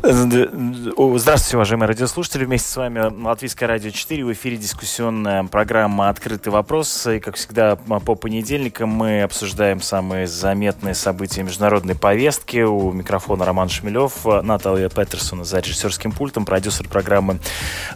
Здравствуйте, 0.00 1.56
уважаемые 1.56 1.88
радиослушатели. 1.88 2.44
Вместе 2.44 2.68
с 2.68 2.76
вами 2.76 3.00
Латвийское 3.24 3.68
радио 3.68 3.90
4. 3.90 4.24
В 4.24 4.32
эфире 4.32 4.56
дискуссионная 4.56 5.42
программа 5.44 6.08
«Открытый 6.08 6.52
вопрос». 6.52 7.06
И, 7.06 7.18
как 7.18 7.34
всегда, 7.34 7.76
по 7.76 8.14
понедельникам 8.14 8.90
мы 8.90 9.22
обсуждаем 9.22 9.80
самые 9.80 10.26
заметные 10.28 10.94
события 10.94 11.42
международной 11.42 11.96
повестки. 11.96 12.58
У 12.58 12.92
микрофона 12.92 13.44
Роман 13.44 13.68
Шмелев, 13.68 14.24
Наталья 14.24 14.88
Петерсон 14.88 15.44
за 15.44 15.58
режиссерским 15.58 16.12
пультом, 16.12 16.44
продюсер 16.44 16.88
программы 16.88 17.40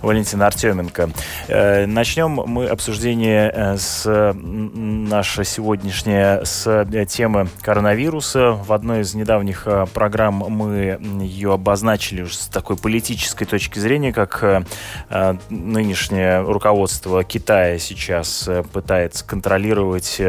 Валентина 0.00 0.48
Артеменко. 0.48 1.11
Э, 1.48 1.87
начнем 1.87 2.30
мы 2.30 2.66
обсуждение 2.66 3.53
э, 3.55 3.77
с 3.77 4.33
наше 4.34 5.45
сегодняшнее 5.45 6.45
с 6.45 6.84
темы 7.09 7.48
коронавируса. 7.61 8.53
В 8.53 8.73
одной 8.73 9.03
из 9.03 9.14
недавних 9.14 9.66
э, 9.66 9.87
программ 9.92 10.45
мы 10.48 10.98
ее 11.20 11.53
обозначили 11.55 11.92
обозначили 12.02 12.23
уже 12.23 12.34
с 12.34 12.47
такой 12.48 12.77
политической 12.77 13.45
точки 13.45 13.78
зрения, 13.78 14.12
как 14.12 14.42
э, 14.42 14.62
э, 15.08 15.34
нынешнее 15.50 16.42
руководство 16.42 17.22
Китая 17.25 17.78
сейчас 17.78 18.48
э, 18.48 18.62
пытается 18.62 19.25
контролировать 19.25 20.20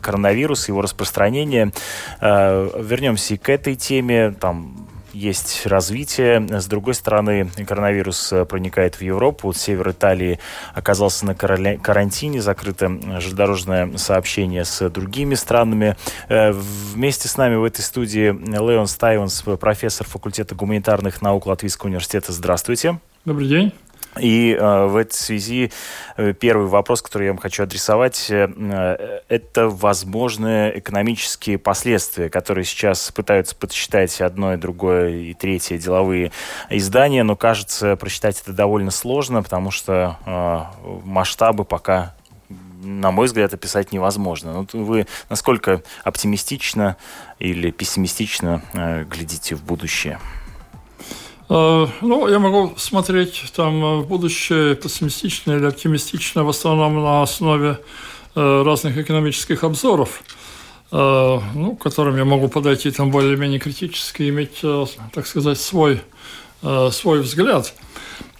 коронавирус, 0.00 0.68
его 0.68 0.82
распространение. 0.82 1.72
Вернемся 2.20 3.34
и 3.34 3.36
к 3.36 3.48
этой 3.48 3.74
теме. 3.74 4.32
Там 4.32 4.83
есть 5.14 5.66
развитие. 5.66 6.46
С 6.60 6.66
другой 6.66 6.94
стороны, 6.94 7.48
коронавирус 7.66 8.32
э, 8.32 8.44
проникает 8.44 8.96
в 8.96 9.00
Европу. 9.02 9.48
Вот 9.48 9.56
север 9.56 9.90
Италии 9.90 10.38
оказался 10.74 11.24
на 11.26 11.34
карантине, 11.34 12.42
закрыто 12.42 12.88
железнодорожное 13.20 13.96
сообщение 13.96 14.64
с 14.64 14.88
другими 14.90 15.34
странами. 15.34 15.96
Э, 16.28 16.50
вместе 16.52 17.28
с 17.28 17.36
нами 17.36 17.54
в 17.54 17.64
этой 17.64 17.82
студии 17.82 18.32
Леон 18.32 18.86
Стайванс, 18.86 19.42
профессор 19.60 20.06
факультета 20.06 20.54
гуманитарных 20.54 21.22
наук 21.22 21.46
Латвийского 21.46 21.88
университета. 21.88 22.32
Здравствуйте. 22.32 22.98
Добрый 23.24 23.48
день. 23.48 23.72
И 24.18 24.52
э, 24.52 24.86
в 24.86 24.96
этой 24.96 25.14
связи 25.14 25.72
э, 26.16 26.32
первый 26.32 26.68
вопрос, 26.68 27.02
который 27.02 27.24
я 27.24 27.32
вам 27.32 27.38
хочу 27.38 27.62
адресовать, 27.62 28.30
э, 28.30 28.48
э, 28.56 29.20
это 29.28 29.68
возможные 29.68 30.78
экономические 30.78 31.58
последствия, 31.58 32.28
которые 32.28 32.64
сейчас 32.64 33.10
пытаются 33.10 33.56
подсчитать 33.56 34.20
одно 34.20 34.54
и 34.54 34.56
другое 34.56 35.10
и 35.10 35.34
третье 35.34 35.78
деловые 35.78 36.30
издания, 36.70 37.24
но 37.24 37.34
кажется, 37.36 37.96
просчитать 37.96 38.40
это 38.40 38.52
довольно 38.52 38.90
сложно, 38.90 39.42
потому 39.42 39.70
что 39.70 40.18
э, 40.26 41.00
масштабы 41.04 41.64
пока 41.64 42.14
на 42.84 43.10
мой 43.10 43.26
взгляд, 43.26 43.54
описать 43.54 43.92
невозможно. 43.92 44.66
Ну, 44.72 44.84
вы 44.84 45.06
насколько 45.30 45.82
оптимистично 46.04 46.96
или 47.38 47.70
пессимистично 47.70 48.62
э, 48.74 49.04
глядите 49.04 49.54
в 49.54 49.64
будущее? 49.64 50.20
Э, 51.48 51.86
ну, 52.00 52.28
я 52.28 52.38
могу 52.38 52.74
смотреть 52.76 53.44
там 53.54 53.84
э, 53.84 53.96
в 53.98 54.08
будущее 54.08 54.74
пессимистично 54.74 55.52
или 55.52 55.66
оптимистично 55.66 56.44
в 56.44 56.48
основном 56.48 57.02
на 57.02 57.22
основе 57.22 57.78
э, 58.34 58.62
разных 58.64 58.96
экономических 58.96 59.64
обзоров, 59.64 60.22
ну, 60.90 61.76
к 61.76 61.82
которым 61.82 62.16
я 62.16 62.24
могу 62.24 62.46
подойти 62.46 62.92
там 62.92 63.10
более-менее 63.10 63.58
критически, 63.58 64.28
иметь, 64.28 64.60
так 65.12 65.26
сказать, 65.26 65.58
свой, 65.58 66.00
свой 66.62 67.20
взгляд, 67.20 67.74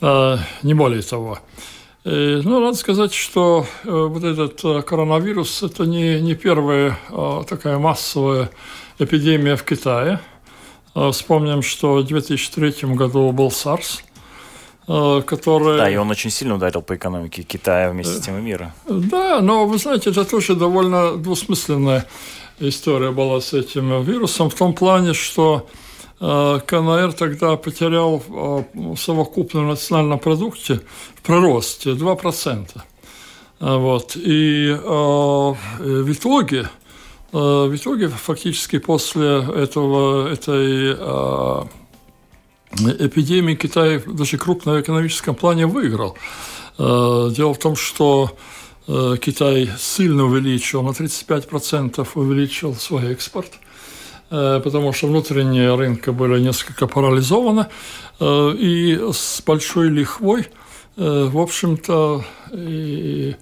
не 0.01 0.75
более 0.75 1.03
того. 1.03 1.41
И, 2.05 2.41
ну, 2.45 2.61
надо 2.61 2.77
сказать, 2.77 3.13
что 3.13 3.67
вот 3.83 4.23
этот 4.23 4.87
коронавирус– 4.87 5.63
это 5.65 5.85
не, 5.85 6.21
не 6.21 6.37
первая 6.37 6.97
такая 7.49 7.79
массовая 7.79 8.51
эпидемия 9.01 9.57
в 9.57 9.65
Китае– 9.65 10.21
а, 10.34 10.34
вспомним, 10.95 11.63
что 11.63 11.95
в 11.97 12.05
2003 12.05 12.95
году 12.95 13.33
был 13.33 13.49
SARS, 13.49 14.03
а, 14.87 15.23
который... 15.23 15.79
Да, 15.79 15.91
и 15.91 15.97
он 15.97 16.11
очень 16.11 16.31
сильно 16.31 16.55
ударил 16.55 16.83
по 16.83 16.95
экономике 16.95 17.43
Китая 17.43 17.91
вместе 17.91 18.15
с 18.15 18.21
тем 18.21 18.39
и 18.39 18.43
мира. 18.43 18.75
Да, 18.87 19.41
но 19.41 19.67
вы 19.67 19.79
знаете, 19.79 20.11
это 20.11 20.25
тоже 20.25 20.55
довольно 20.55 21.17
двусмысленная 21.17 22.07
история 22.61 23.11
была 23.11 23.41
с 23.41 23.53
этим 23.55 24.03
вирусом 24.03 24.51
в 24.51 24.55
том 24.55 24.75
плане, 24.75 25.15
что 25.15 25.67
а, 26.21 26.61
КНР 26.61 27.13
тогда 27.15 27.57
потерял 27.57 28.23
в 28.29 28.97
совокупном 28.97 29.69
национальном 29.69 30.19
продукте 30.19 30.81
в 31.15 31.23
проросте 31.23 31.91
2%. 31.91 32.69
Вот. 33.61 34.17
И 34.17 34.77
в 34.85 36.13
итоге 36.13 36.69
в 37.35 37.75
итоге, 37.75 38.07
фактически 38.09 38.79
после 38.79 39.39
этого, 39.39 40.29
этой 40.29 40.95
э, 40.97 41.63
эпидемии 43.01 43.57
Китай 43.57 44.01
даже 44.07 44.39
крупно 44.39 44.75
в 44.75 44.81
экономическом 44.81 45.35
плане 45.35 45.67
выиграл. 45.67 46.17
Э, 46.79 47.31
дело 47.37 47.53
в 47.53 47.59
том, 47.59 47.75
что 47.75 48.31
Китай 48.87 49.71
сильно 49.79 50.25
увеличил, 50.25 50.83
на 50.83 50.91
35% 50.91 52.07
увеличил 52.17 52.75
свой 52.75 53.13
экспорт, 53.13 53.51
потому 54.29 54.93
что 54.93 55.07
внутренние 55.07 55.75
рынки 55.75 56.11
были 56.11 56.39
несколько 56.39 56.87
парализованы, 56.87 57.69
и 58.21 59.01
с 59.11 59.41
большой 59.41 59.89
лихвой, 59.89 60.49
в 60.97 61.39
общем-то, 61.39 62.27
и 62.53 63.37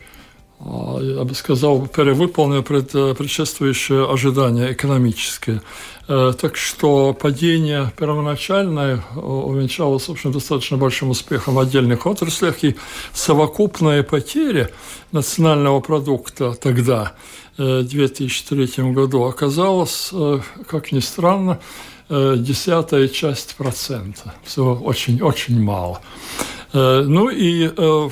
я 0.64 1.24
бы 1.24 1.34
сказал, 1.34 1.86
перевыполнил 1.86 2.60
э, 2.60 3.14
предшествующие 3.14 4.08
ожидания 4.08 4.72
экономические. 4.72 5.60
Э, 6.08 6.32
так 6.40 6.56
что 6.56 7.14
падение 7.14 7.92
первоначальное 7.98 8.96
э, 8.96 9.18
увенчалось, 9.18 10.06
в 10.06 10.12
общем, 10.12 10.30
достаточно 10.30 10.76
большим 10.76 11.10
успехом 11.10 11.54
в 11.54 11.58
отдельных 11.58 12.06
отраслях, 12.06 12.62
и 12.62 12.76
совокупная 13.12 14.02
потеря 14.04 14.70
национального 15.10 15.80
продукта 15.80 16.52
тогда, 16.52 17.12
в 17.58 17.82
2003 17.82 18.92
году, 18.92 19.24
оказалась, 19.24 20.10
как 20.68 20.90
ни 20.90 21.00
странно, 21.00 21.60
десятая 22.08 23.08
часть 23.08 23.56
процента. 23.56 24.34
Всего 24.42 24.72
очень-очень 24.72 25.60
мало. 25.60 26.00
Э, 26.72 27.02
ну 27.06 27.28
и 27.28 27.70
э, 27.74 28.08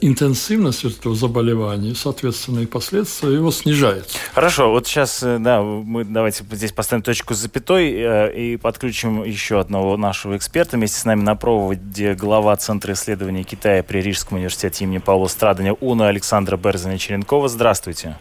интенсивность 0.00 0.84
этого 0.84 1.14
заболевания, 1.14 1.94
соответственно, 1.94 2.60
и 2.60 2.66
последствия 2.66 3.32
его 3.32 3.50
снижается. 3.50 4.16
Хорошо, 4.34 4.70
вот 4.70 4.86
сейчас, 4.86 5.22
э, 5.22 5.38
да, 5.38 5.62
мы 5.62 6.04
давайте 6.04 6.44
здесь 6.50 6.72
поставим 6.72 7.02
точку 7.02 7.34
с 7.34 7.38
запятой 7.38 7.92
э, 7.92 8.34
и 8.34 8.56
подключим 8.56 9.24
еще 9.24 9.60
одного 9.60 9.96
нашего 9.96 10.36
эксперта. 10.36 10.76
Вместе 10.76 10.98
с 10.98 11.04
нами 11.04 11.22
на 11.22 11.34
проводе 11.34 12.14
глава 12.14 12.56
Центра 12.56 12.92
исследований 12.92 13.44
Китая 13.44 13.82
при 13.82 14.00
Рижском 14.00 14.38
университете 14.38 14.84
имени 14.84 14.98
Павла 14.98 15.28
Страдания 15.28 15.72
УНА 15.72 16.08
Александра 16.08 16.56
Берзина-Черенкова. 16.56 17.48
Здравствуйте. 17.48 18.16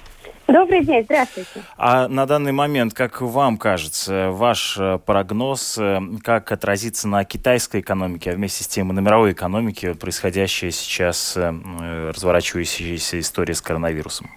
Добрый 0.51 0.83
день, 0.83 1.03
здравствуйте. 1.03 1.61
А 1.77 2.07
на 2.07 2.25
данный 2.25 2.51
момент, 2.51 2.95
как 2.95 3.21
вам 3.21 3.57
кажется, 3.57 4.31
ваш 4.31 4.77
э, 4.79 4.97
прогноз, 4.97 5.77
э, 5.77 5.99
как 6.23 6.51
отразится 6.51 7.07
на 7.07 7.23
китайской 7.23 7.81
экономике, 7.81 8.31
а 8.31 8.33
вместе 8.33 8.63
с 8.63 8.67
тем 8.67 8.89
и 8.89 8.93
на 8.93 8.99
мировой 8.99 9.33
экономике 9.33 9.93
происходящая 9.93 10.71
сейчас 10.71 11.37
э, 11.37 11.51
разворачивающаяся 12.09 13.19
история 13.19 13.53
с 13.53 13.61
коронавирусом? 13.61 14.27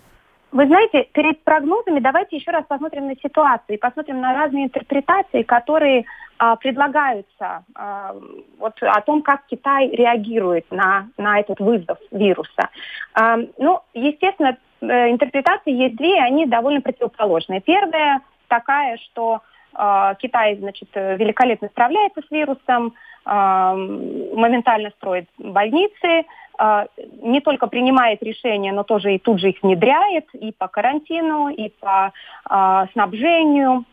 Вы 0.53 0.67
знаете, 0.67 1.09
перед 1.13 1.43
прогнозами 1.45 1.99
давайте 1.99 2.37
еще 2.37 2.51
раз 2.51 2.67
посмотрим 2.69 3.07
на 3.07 3.17
ситуацию 3.17 3.77
и 3.77 3.81
посмотрим 3.81 4.21
на 4.21 4.35
разные 4.35 4.65
интерпретации, 4.67 5.45
которые 5.45 6.05
а, 6.37 6.57
предлагаются 6.57 7.65
а, 7.75 8.15
вот 8.59 8.75
о 8.83 9.01
том, 9.01 9.23
как 9.23 9.47
Китай 9.47 9.89
реагирует 9.89 10.71
на, 10.71 11.09
на 11.17 11.41
этот 11.41 11.59
вызов 11.59 11.97
вируса. 12.11 12.69
А, 13.15 13.39
ну, 13.57 13.81
естественно, 13.95 14.59
интерпретации 14.83 15.73
есть 15.73 15.97
две, 15.97 16.17
и 16.17 16.21
они 16.21 16.47
довольно 16.47 16.81
противоположные. 16.81 17.61
Первая 17.61 18.21
такая, 18.49 18.99
что 18.99 19.41
э, 19.77 20.15
Китай, 20.19 20.57
значит, 20.57 20.89
великолепно 20.95 21.69
справляется 21.69 22.21
с 22.27 22.31
вирусом, 22.31 22.95
э, 23.25 23.31
моментально 23.31 24.91
строит 24.91 25.29
больницы, 25.39 26.25
э, 26.59 26.87
не 27.23 27.41
только 27.41 27.67
принимает 27.69 28.23
решения, 28.23 28.73
но 28.73 28.83
тоже 28.83 29.15
и 29.15 29.19
тут 29.19 29.41
же 29.41 29.51
их 29.51 29.63
внедряет 29.63 30.27
и 30.35 30.53
по 30.53 30.69
карантину, 30.69 31.49
и 31.49 31.71
по 31.81 32.13
э, 32.51 32.87
снабжению 32.93 33.85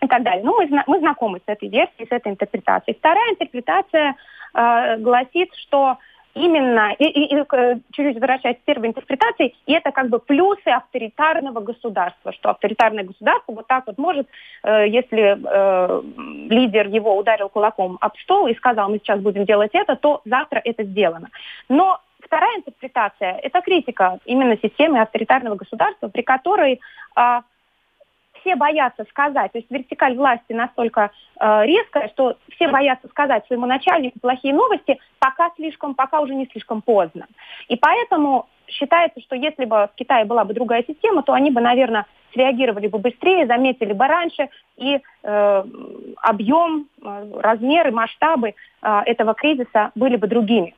и 0.00 0.06
так 0.06 0.22
далее. 0.22 0.44
Ну, 0.44 0.56
мы, 0.56 0.82
мы 0.86 0.98
знакомы 0.98 1.38
с 1.38 1.48
этой 1.50 1.68
версией, 1.68 2.06
с 2.06 2.12
этой 2.12 2.32
интерпретацией. 2.32 2.96
Вторая 2.96 3.30
интерпретация 3.32 4.14
э, 4.54 4.96
гласит, 4.98 5.54
что 5.54 5.98
именно, 6.34 6.92
и, 6.98 7.04
и, 7.04 7.34
и 7.34 7.44
чуть-чуть 7.92 8.14
возвращаясь 8.14 8.56
к 8.56 8.64
первой 8.64 8.88
интерпретации, 8.88 9.54
и 9.66 9.72
это 9.72 9.92
как 9.92 10.08
бы 10.08 10.18
плюсы 10.18 10.68
авторитарного 10.68 11.60
государства, 11.60 12.32
что 12.32 12.50
авторитарное 12.50 13.04
государство 13.04 13.52
вот 13.52 13.66
так 13.66 13.86
вот 13.86 13.98
может, 13.98 14.28
э, 14.62 14.88
если 14.88 15.38
э, 15.38 16.02
лидер 16.50 16.88
его 16.88 17.16
ударил 17.16 17.48
кулаком 17.48 17.98
об 18.00 18.16
стол 18.18 18.46
и 18.48 18.54
сказал, 18.54 18.90
мы 18.90 18.98
сейчас 18.98 19.20
будем 19.20 19.44
делать 19.44 19.70
это, 19.74 19.96
то 19.96 20.20
завтра 20.24 20.60
это 20.64 20.84
сделано. 20.84 21.28
Но 21.68 22.00
вторая 22.20 22.58
интерпретация– 22.58 23.38
это 23.42 23.60
критика 23.60 24.18
именно 24.24 24.56
системы 24.56 25.00
авторитарного 25.00 25.54
государства, 25.54 26.08
при 26.08 26.22
которой 26.22 26.80
э, 27.16 27.40
все 28.44 28.56
боятся 28.56 29.04
сказать, 29.08 29.50
то 29.52 29.58
есть 29.58 29.70
вертикаль 29.70 30.14
власти 30.16 30.52
настолько 30.52 31.10
э, 31.40 31.66
резкая, 31.66 32.08
что 32.08 32.36
все 32.54 32.68
боятся 32.68 33.08
сказать 33.08 33.46
своему 33.46 33.66
начальнику 33.66 34.20
плохие 34.20 34.52
новости, 34.54 34.98
пока 35.18 35.50
слишком, 35.56 35.94
пока 35.94 36.20
уже 36.20 36.34
не 36.34 36.46
слишком 36.46 36.82
поздно. 36.82 37.26
И 37.68 37.76
поэтому 37.76 38.46
считается, 38.68 39.20
что 39.20 39.34
если 39.34 39.64
бы 39.64 39.88
в 39.92 39.94
Китае 39.96 40.26
была 40.26 40.44
бы 40.44 40.54
другая 40.54 40.84
система, 40.86 41.22
то 41.22 41.32
они 41.32 41.50
бы, 41.50 41.60
наверное, 41.60 42.06
среагировали 42.32 42.88
бы 42.88 42.98
быстрее, 42.98 43.46
заметили 43.46 43.92
бы 43.92 44.06
раньше, 44.06 44.48
и 44.76 45.00
э, 45.22 45.64
объем, 46.20 46.88
э, 47.02 47.40
размеры, 47.40 47.92
масштабы 47.92 48.54
э, 48.82 49.00
этого 49.06 49.34
кризиса 49.34 49.92
были 49.94 50.16
бы 50.16 50.26
другими. 50.26 50.74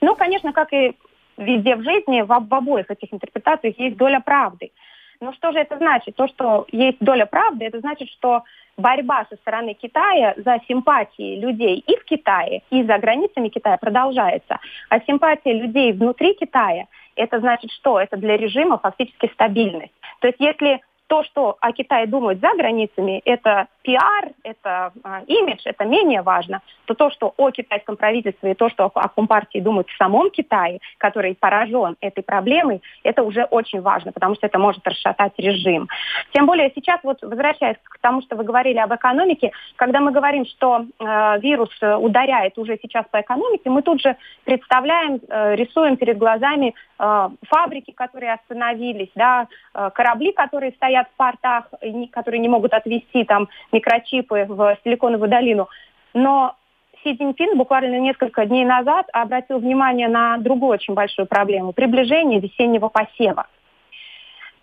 Ну, 0.00 0.14
конечно, 0.14 0.52
как 0.52 0.72
и 0.72 0.94
везде 1.36 1.76
в 1.76 1.82
жизни, 1.82 2.22
в, 2.22 2.26
в 2.26 2.54
обоих 2.54 2.90
этих 2.90 3.12
интерпретациях 3.12 3.78
есть 3.78 3.96
доля 3.96 4.20
правды. 4.20 4.70
Но 5.20 5.32
что 5.32 5.52
же 5.52 5.58
это 5.58 5.76
значит? 5.78 6.14
То, 6.16 6.28
что 6.28 6.66
есть 6.70 6.98
доля 7.00 7.26
правды, 7.26 7.64
это 7.64 7.80
значит, 7.80 8.08
что 8.10 8.44
борьба 8.76 9.26
со 9.28 9.36
стороны 9.36 9.74
Китая 9.74 10.34
за 10.36 10.60
симпатии 10.68 11.40
людей 11.40 11.82
и 11.86 11.96
в 11.96 12.04
Китае, 12.04 12.62
и 12.70 12.84
за 12.84 12.98
границами 12.98 13.48
Китая 13.48 13.76
продолжается. 13.76 14.58
А 14.88 15.00
симпатия 15.00 15.52
людей 15.52 15.92
внутри 15.92 16.34
Китая, 16.34 16.86
это 17.16 17.40
значит 17.40 17.72
что? 17.72 18.00
Это 18.00 18.16
для 18.16 18.36
режима 18.36 18.78
фактически 18.78 19.28
стабильность. 19.32 19.92
То 20.20 20.28
есть 20.28 20.38
если 20.38 20.80
то, 21.08 21.24
что 21.24 21.56
о 21.60 21.72
Китае 21.72 22.06
думают 22.06 22.40
за 22.40 22.54
границами, 22.54 23.20
это 23.24 23.66
пиар, 23.88 24.32
это 24.44 24.92
э, 25.02 25.24
имидж, 25.28 25.62
это 25.64 25.86
менее 25.86 26.20
важно, 26.20 26.60
то 26.84 26.92
то, 26.92 27.10
что 27.10 27.32
о 27.38 27.50
китайском 27.50 27.96
правительстве 27.96 28.52
и 28.52 28.54
то, 28.54 28.68
что 28.68 28.84
о, 28.84 28.90
о 28.94 29.08
Компартии 29.08 29.60
думают 29.60 29.88
в 29.88 29.96
самом 29.96 30.30
Китае, 30.30 30.80
который 30.98 31.34
поражен 31.34 31.96
этой 32.02 32.22
проблемой, 32.22 32.82
это 33.02 33.22
уже 33.22 33.44
очень 33.44 33.80
важно, 33.80 34.12
потому 34.12 34.34
что 34.34 34.46
это 34.46 34.58
может 34.58 34.86
расшатать 34.86 35.32
режим. 35.38 35.88
Тем 36.34 36.44
более 36.44 36.70
сейчас, 36.74 37.00
вот 37.02 37.22
возвращаясь 37.22 37.78
к 37.82 37.98
тому, 38.00 38.20
что 38.20 38.36
вы 38.36 38.44
говорили 38.44 38.76
об 38.76 38.94
экономике, 38.94 39.52
когда 39.76 40.00
мы 40.00 40.12
говорим, 40.12 40.44
что 40.44 40.84
э, 40.84 41.40
вирус 41.40 41.70
ударяет 41.80 42.58
уже 42.58 42.78
сейчас 42.82 43.06
по 43.10 43.22
экономике, 43.22 43.70
мы 43.70 43.80
тут 43.80 44.02
же 44.02 44.16
представляем, 44.44 45.18
э, 45.28 45.54
рисуем 45.54 45.96
перед 45.96 46.18
глазами 46.18 46.74
э, 46.98 47.28
фабрики, 47.48 47.92
которые 47.92 48.34
остановились, 48.34 49.12
да, 49.14 49.46
э, 49.74 49.90
корабли, 49.94 50.32
которые 50.32 50.72
стоят 50.72 51.08
в 51.08 51.16
портах, 51.16 51.64
которые 52.12 52.40
не 52.40 52.48
могут 52.48 52.74
отвезти 52.74 53.24
там 53.24 53.48
микрочипы 53.78 54.46
в 54.48 54.76
Силиконовую 54.84 55.30
долину. 55.30 55.68
Но 56.14 56.54
Си 57.02 57.16
Цзиньпин 57.16 57.56
буквально 57.56 57.98
несколько 58.00 58.44
дней 58.44 58.64
назад 58.64 59.06
обратил 59.12 59.58
внимание 59.58 60.08
на 60.08 60.38
другую 60.38 60.72
очень 60.72 60.94
большую 60.94 61.26
проблему– 61.26 61.72
приближение 61.74 62.40
весеннего 62.40 62.88
посева. 62.88 63.46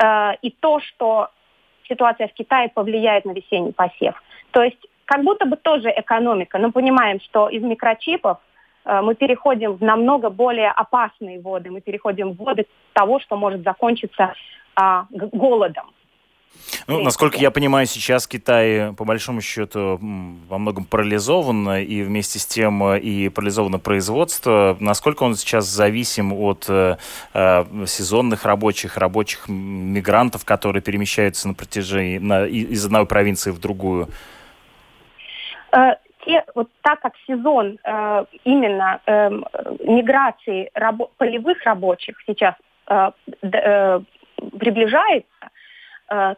Э, 0.04 0.34
и 0.42 0.52
то, 0.52 0.80
что 0.80 1.30
ситуация 1.88 2.28
в 2.28 2.34
Китае 2.34 2.70
повлияет 2.70 3.26
на 3.26 3.32
весенний 3.32 3.72
посев. 3.72 4.22
То 4.52 4.64
есть 4.64 4.86
как 5.06 5.24
будто 5.24 5.46
бы 5.46 5.56
тоже 5.56 5.94
экономика, 5.96 6.58
но 6.58 6.72
понимаем, 6.72 7.20
что 7.22 7.48
из 7.48 7.64
микрочипов 7.64 8.40
э, 8.86 9.02
мы 9.02 9.16
переходим 9.16 9.74
в 9.74 9.82
намного 9.82 10.30
более 10.30 10.72
опасные 10.72 11.40
воды, 11.40 11.72
мы 11.72 11.82
переходим 11.82 12.32
в 12.32 12.44
воды 12.44 12.66
того, 12.94 13.20
что 13.20 13.38
может 13.38 13.64
закончиться 13.64 14.34
а, 14.76 15.06
голодом. 15.10 15.92
Ну, 16.88 17.02
насколько 17.02 17.38
я 17.38 17.52
понимаю, 17.52 17.88
сейчас 17.88 18.28
Китай, 18.28 18.94
по 18.94 19.06
большому 19.06 19.42
счету, 19.42 20.00
во 20.48 20.58
многом 20.58 20.86
парализован, 20.86 21.78
и 21.78 22.04
вместе 22.04 22.40
с 22.40 22.46
тем 22.46 22.84
э, 22.84 23.00
и 23.00 23.30
парализовано 23.30 23.80
производство. 23.80 24.78
Насколько 24.80 25.24
он 25.24 25.36
сейчас 25.36 25.66
зависим 25.66 26.34
от 26.34 26.66
э, 26.70 26.98
э 27.34 27.66
сезонных 27.88 28.46
рабочих, 28.46 28.98
рабочих 28.98 29.48
мигрантов, 29.48 30.46
которые 30.46 30.82
перемещаются 30.82 31.48
на 31.48 31.54
протяжении 31.54 32.18
на, 32.18 32.46
из 32.46 32.86
одной 32.86 33.06
провинции 33.06 33.52
в 33.52 33.60
другую? 33.60 34.08
Э, 35.72 35.96
те, 36.26 36.44
вот 36.56 36.70
так 36.82 37.00
как 37.02 37.14
сезон 37.28 37.78
э, 37.84 38.26
именно 38.44 39.00
э, 39.06 39.30
миграции 39.84 40.70
рабо- 40.76 41.10
полевых 41.18 41.64
рабочих 41.64 42.18
сейчас 42.26 42.56
э, 42.88 43.12
э, 43.42 44.00
приближается, 44.60 45.50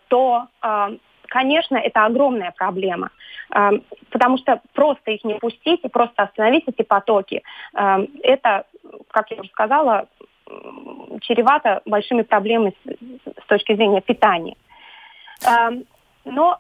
то, 0.08 0.48
э, 0.62 0.98
конечно, 1.28 1.78
это 1.78 2.06
огромная 2.06 2.52
проблема, 2.52 3.10
э, 3.54 3.72
потому 4.12 4.38
что 4.38 4.62
просто 4.74 5.12
их 5.12 5.24
не 5.24 5.36
пустить 5.36 5.82
и 5.84 5.90
просто 5.90 6.24
остановить 6.24 6.64
эти 6.68 6.84
потоки, 6.84 7.44
это, 7.74 8.66
как 9.10 9.32
я 9.32 9.38
уже 9.40 9.50
сказала, 9.50 10.08
чревато 11.22 11.82
большими 11.86 12.22
проблемами 12.22 12.74
с, 12.86 13.46
точки 13.48 13.76
зрения 13.76 14.02
питания. 14.02 14.56
Но, 16.26 16.60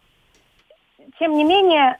тем 1.20 1.34
не 1.34 1.44
менее, 1.44 1.98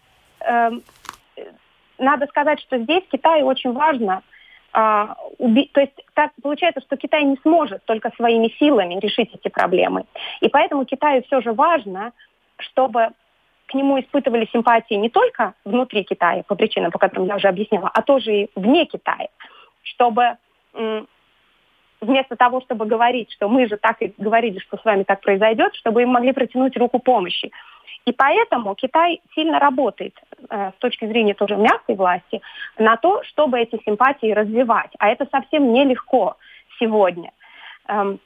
надо 1.98 2.28
сказать, 2.28 2.60
что 2.62 2.78
здесь 2.80 3.04
Китаю 3.10 3.46
очень 3.46 3.72
важно– 3.74 4.22
а, 4.80 5.16
уби... 5.40 5.72
То 5.74 5.82
есть 5.82 5.94
так 6.14 6.32
получается, 6.44 6.82
что 6.82 6.98
Китай 6.98 7.24
не 7.24 7.38
сможет 7.38 7.84
только 7.86 8.12
своими 8.16 8.50
силами 8.60 9.00
решить 9.00 9.34
эти 9.34 9.48
проблемы. 9.48 10.06
И 10.40 10.50
поэтому 10.50 10.86
Китаю 10.86 11.24
все 11.24 11.42
же 11.42 11.52
важно, 11.52 12.12
чтобы 12.60 13.10
к 13.66 13.74
нему 13.74 14.00
испытывали 14.00 14.48
симпатии 14.54 14.94
не 14.94 15.10
только 15.10 15.56
внутри 15.66 16.04
Китая, 16.04 16.44
по 16.44 16.54
причинам, 16.54 16.92
по 16.92 17.00
которым 17.00 17.26
я 17.26 17.38
уже 17.38 17.48
объяснила, 17.48 17.90
а 17.92 18.04
тоже 18.04 18.34
и 18.36 18.50
вне 18.56 18.86
Китая, 18.86 19.30
чтобы 19.82 20.38
вместо 22.02 22.36
того, 22.36 22.62
чтобы 22.62 22.86
говорить, 22.86 23.32
что 23.32 23.50
мы 23.50 23.68
же 23.68 23.78
так 23.78 24.02
и 24.02 24.14
говорили, 24.18 24.60
что 24.60 24.78
с 24.78 24.86
вами 24.86 25.04
так 25.04 25.22
произойдет, 25.22 25.76
чтобы 25.76 26.04
им 26.04 26.10
могли 26.10 26.32
протянуть 26.32 26.78
руку 26.78 27.00
помощи. 27.00 27.52
И 28.06 28.14
поэтому 28.14 28.74
Китай 28.76 29.22
сильно 29.36 29.60
работает 29.60 30.14
э, 30.50 30.72
с 30.76 30.80
точки 30.80 31.06
зрения 31.06 31.34
тоже 31.34 31.58
мягкой 31.58 31.96
власти 31.96 32.42
на 32.78 32.96
то, 32.96 33.22
чтобы 33.24 33.60
эти 33.60 33.82
симпатии 33.84 34.32
развивать. 34.32 34.92
А 35.00 35.10
это 35.10 35.28
совсем 35.30 35.74
нелегко 35.74 36.38
сегодня. 36.80 37.32
Эм, 37.88 38.20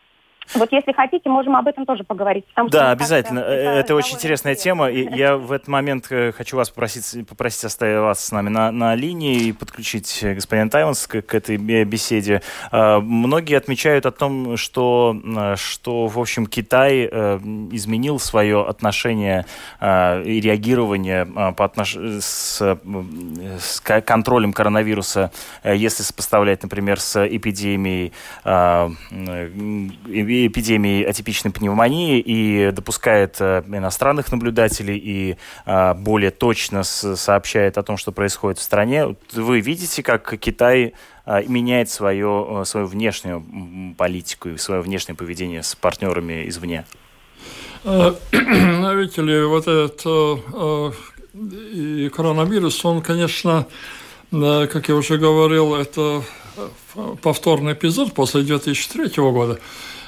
Вот 0.56 0.72
если 0.72 0.92
хотите, 0.92 1.30
можем 1.30 1.56
об 1.56 1.68
этом 1.68 1.86
тоже 1.86 2.04
поговорить. 2.04 2.46
Потому 2.48 2.70
да, 2.70 2.80
что, 2.80 2.92
обязательно. 2.92 3.40
Это, 3.40 3.70
это 3.80 3.96
очень 3.96 4.16
интересная 4.16 4.56
тема. 4.56 4.90
И 4.90 5.08
я 5.16 5.38
в 5.38 5.52
этот 5.52 5.68
момент 5.68 6.08
э, 6.10 6.32
хочу 6.32 6.58
вас 6.58 6.70
попросить, 6.70 7.28
попросить 7.28 7.64
оставаться 7.66 8.26
с 8.26 8.32
нами 8.32 8.50
на, 8.50 8.72
на 8.72 8.96
линии 8.96 9.48
и 9.48 9.54
подключить 9.54 10.20
господина 10.22 10.70
Тайманс 10.70 11.08
к, 11.08 11.22
к 11.22 11.34
этой 11.34 11.58
беседе. 11.58 12.42
А, 12.72 13.00
многие 13.00 13.56
отмечают 13.56 14.06
о 14.06 14.12
том, 14.12 14.58
что, 14.58 15.16
что 15.56 16.08
в 16.08 16.20
общем, 16.20 16.46
Китай 16.46 17.08
э, 17.12 17.38
изменил 17.72 18.20
свое 18.20 18.66
отношение 18.66 19.46
а, 19.80 20.22
и 20.22 20.42
реагирование 20.42 21.28
а, 21.36 21.52
по 21.54 21.66
отнош... 21.66 21.96
с, 21.96 22.62
с 22.62 23.82
контролем 23.82 24.54
коронавируса, 24.54 25.32
э, 25.64 25.76
если 25.76 26.04
сопоставлять, 26.04 26.64
например, 26.64 27.00
с 27.00 27.26
эпидемией 27.26 28.12
эпидемии 30.48 31.04
атипичной 31.04 31.52
пневмонии 31.52 32.20
и 32.20 32.72
допускает 32.72 33.38
э, 33.40 33.64
иностранных 33.68 34.32
наблюдателей 34.32 34.98
и 34.98 35.38
э, 35.66 35.94
более 35.96 36.32
точно 36.32 36.84
сообщает 36.84 37.78
о 37.78 37.84
том, 37.84 37.98
что 37.98 38.12
происходит 38.12 38.60
в 38.60 38.62
стране. 38.62 39.16
Вы 39.34 39.62
видите, 39.62 40.04
как 40.04 40.38
Китай 40.40 40.94
э, 41.26 41.44
меняет 41.48 41.90
свое, 41.90 42.64
свою 42.66 42.88
внешнюю 42.88 43.44
политику 43.98 44.50
и 44.50 44.58
свое 44.58 44.82
внешнее 44.82 45.16
поведение 45.16 45.64
с 45.64 45.76
партнерами 45.76 46.48
извне? 46.48 46.86
Видите 47.84 49.22
ли, 49.24 49.44
вот 49.44 49.68
этот 49.68 50.96
и 51.74 52.10
коронавирус, 52.10 52.84
он, 52.86 53.02
конечно, 53.02 53.66
как 54.32 54.90
я 54.90 54.96
уже 54.96 55.18
говорил, 55.18 55.74
это 55.74 56.22
повторный 57.22 57.74
эпизод 57.74 58.14
после 58.14 58.42
2003 58.44 59.12
года. 59.18 59.60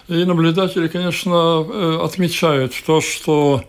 И 0.08 0.26
наблюдатели, 0.26 0.88
конечно, 0.88 1.66
э, 1.68 2.00
отмечают 2.04 2.74
то, 2.86 3.00
что 3.00 3.64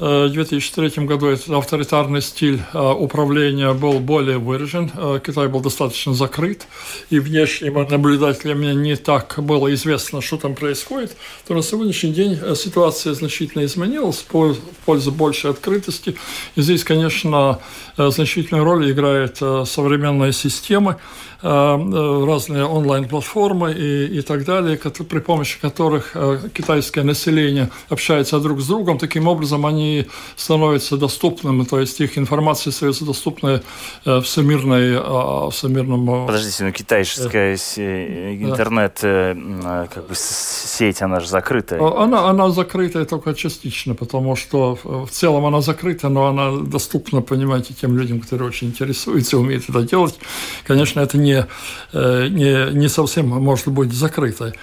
2003 0.00 1.04
году 1.04 1.26
этот 1.26 1.50
авторитарный 1.50 2.22
стиль 2.22 2.62
а, 2.72 2.94
управления 2.94 3.74
был 3.74 4.00
более 4.00 4.38
выражен. 4.38 4.90
А, 4.94 5.18
Китай 5.18 5.46
был 5.48 5.60
достаточно 5.60 6.14
закрыт, 6.14 6.66
и 7.10 7.18
внешним 7.18 7.74
наблюдателям 7.74 8.62
не 8.82 8.96
так 8.96 9.34
было 9.38 9.72
известно, 9.74 10.22
что 10.22 10.38
там 10.38 10.54
происходит, 10.54 11.16
то 11.46 11.54
на 11.54 11.62
сегодняшний 11.62 12.12
день 12.12 12.38
э, 12.40 12.54
ситуация 12.54 13.12
значительно 13.12 13.64
изменилась 13.66 14.24
в 14.26 14.56
пользу 14.86 15.12
большей 15.12 15.50
открытости. 15.50 16.16
И 16.56 16.62
здесь, 16.62 16.82
конечно, 16.82 17.58
э, 17.98 18.10
значительную 18.10 18.64
роль 18.64 18.90
играет 18.90 19.36
э, 19.42 19.64
современная 19.66 20.32
система, 20.32 20.98
разные 21.42 22.66
онлайн-платформы 22.66 23.72
и, 23.72 24.18
и 24.18 24.20
так 24.20 24.44
далее, 24.44 24.76
при 24.76 25.20
помощи 25.20 25.58
которых 25.58 26.14
китайское 26.52 27.02
население 27.02 27.70
общается 27.88 28.38
друг 28.40 28.60
с 28.60 28.66
другом. 28.66 28.98
Таким 28.98 29.26
образом, 29.26 29.64
они 29.64 29.89
становятся 30.36 30.96
доступными, 30.96 31.64
то 31.64 31.80
есть 31.80 32.00
их 32.00 32.18
информация 32.18 32.72
становится 32.72 33.04
доступной 33.04 33.62
э, 34.04 34.20
всемирной, 34.20 34.96
а, 34.98 35.50
всемирном... 35.50 36.24
Э, 36.24 36.26
Подождите, 36.26 36.64
ну 36.64 36.72
китайская 36.72 37.56
э, 37.76 38.36
интернет, 38.40 38.98
как 39.00 40.08
бы 40.08 40.14
сеть, 40.14 41.02
она 41.02 41.20
же 41.20 41.28
закрытая. 41.28 41.80
Она, 41.80 42.28
она 42.28 42.50
закрытая 42.50 43.04
только 43.04 43.34
частично, 43.34 43.94
потому 43.94 44.36
что 44.36 44.78
в 44.84 45.08
целом 45.10 45.44
она 45.46 45.60
закрыта, 45.60 46.08
но 46.08 46.26
она 46.26 46.50
доступна, 46.58 47.22
понимаете, 47.22 47.74
тем 47.74 47.96
людям, 47.96 48.20
которые 48.20 48.48
очень 48.48 48.68
интересуются, 48.68 49.38
умеют 49.38 49.68
это 49.68 49.82
делать. 49.82 50.18
Конечно, 50.66 51.00
это 51.00 51.18
не, 51.18 51.46
не, 51.92 52.72
не 52.72 52.88
совсем 52.88 53.28
может 53.28 53.68
быть 53.68 53.92
закрытой. 53.92 54.54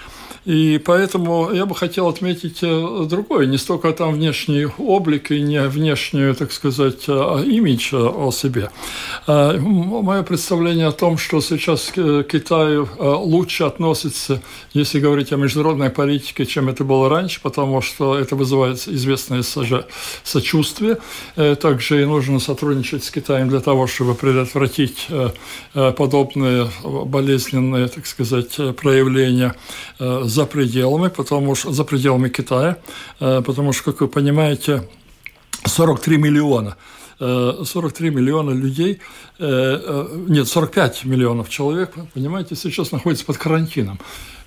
И 0.48 0.78
поэтому 0.78 1.52
я 1.52 1.66
бы 1.66 1.74
хотел 1.74 2.08
отметить 2.08 2.60
э, 2.62 3.06
другое, 3.06 3.44
не 3.44 3.58
столько 3.58 3.92
там 3.92 4.14
внешний 4.14 4.66
облик 4.78 5.30
и 5.30 5.42
не 5.42 5.60
внешнюю, 5.68 6.34
так 6.34 6.52
сказать, 6.52 7.04
э, 7.06 7.44
имидж 7.44 7.90
э, 7.92 7.98
о 7.98 8.30
себе. 8.32 8.70
А, 9.26 9.58
мое 9.58 10.22
представление 10.22 10.86
о 10.86 10.92
том, 10.92 11.18
что 11.18 11.42
сейчас 11.42 11.92
Китай 11.92 12.78
лучше 12.78 13.64
относится, 13.64 14.40
если 14.72 15.00
говорить 15.00 15.32
о 15.32 15.36
международной 15.36 15.90
политике, 15.90 16.46
чем 16.46 16.70
это 16.70 16.82
было 16.82 17.10
раньше, 17.10 17.42
потому 17.42 17.82
что 17.82 18.18
это 18.18 18.34
вызывает 18.34 18.88
известное 18.88 19.42
сочувствие. 20.24 20.96
Также 21.60 22.02
и 22.02 22.06
нужно 22.06 22.40
сотрудничать 22.40 23.04
с 23.04 23.10
Китаем 23.10 23.50
для 23.50 23.60
того, 23.60 23.86
чтобы 23.86 24.14
предотвратить 24.14 25.08
подобные 25.74 26.70
болезненные, 26.84 27.88
так 27.88 28.06
сказать, 28.06 28.56
проявления 28.76 29.54
за 30.38 30.46
пределами, 30.46 31.08
потому 31.08 31.54
что 31.56 31.72
за 31.72 31.84
пределами 31.84 32.28
Китая, 32.28 32.76
э, 33.20 33.42
потому 33.42 33.72
что, 33.72 33.92
как 33.92 34.00
вы 34.00 34.08
понимаете, 34.08 34.82
43 35.64 36.18
миллиона 36.18 36.76
43 37.18 38.08
э, 38.08 38.10
миллиона 38.12 38.52
людей, 38.54 39.00
э, 39.40 40.06
нет, 40.28 40.46
45 40.46 41.04
миллионов 41.04 41.48
человек, 41.48 41.90
понимаете, 42.14 42.54
сейчас 42.54 42.92
находятся 42.92 43.26
под 43.26 43.38
карантином. 43.38 43.98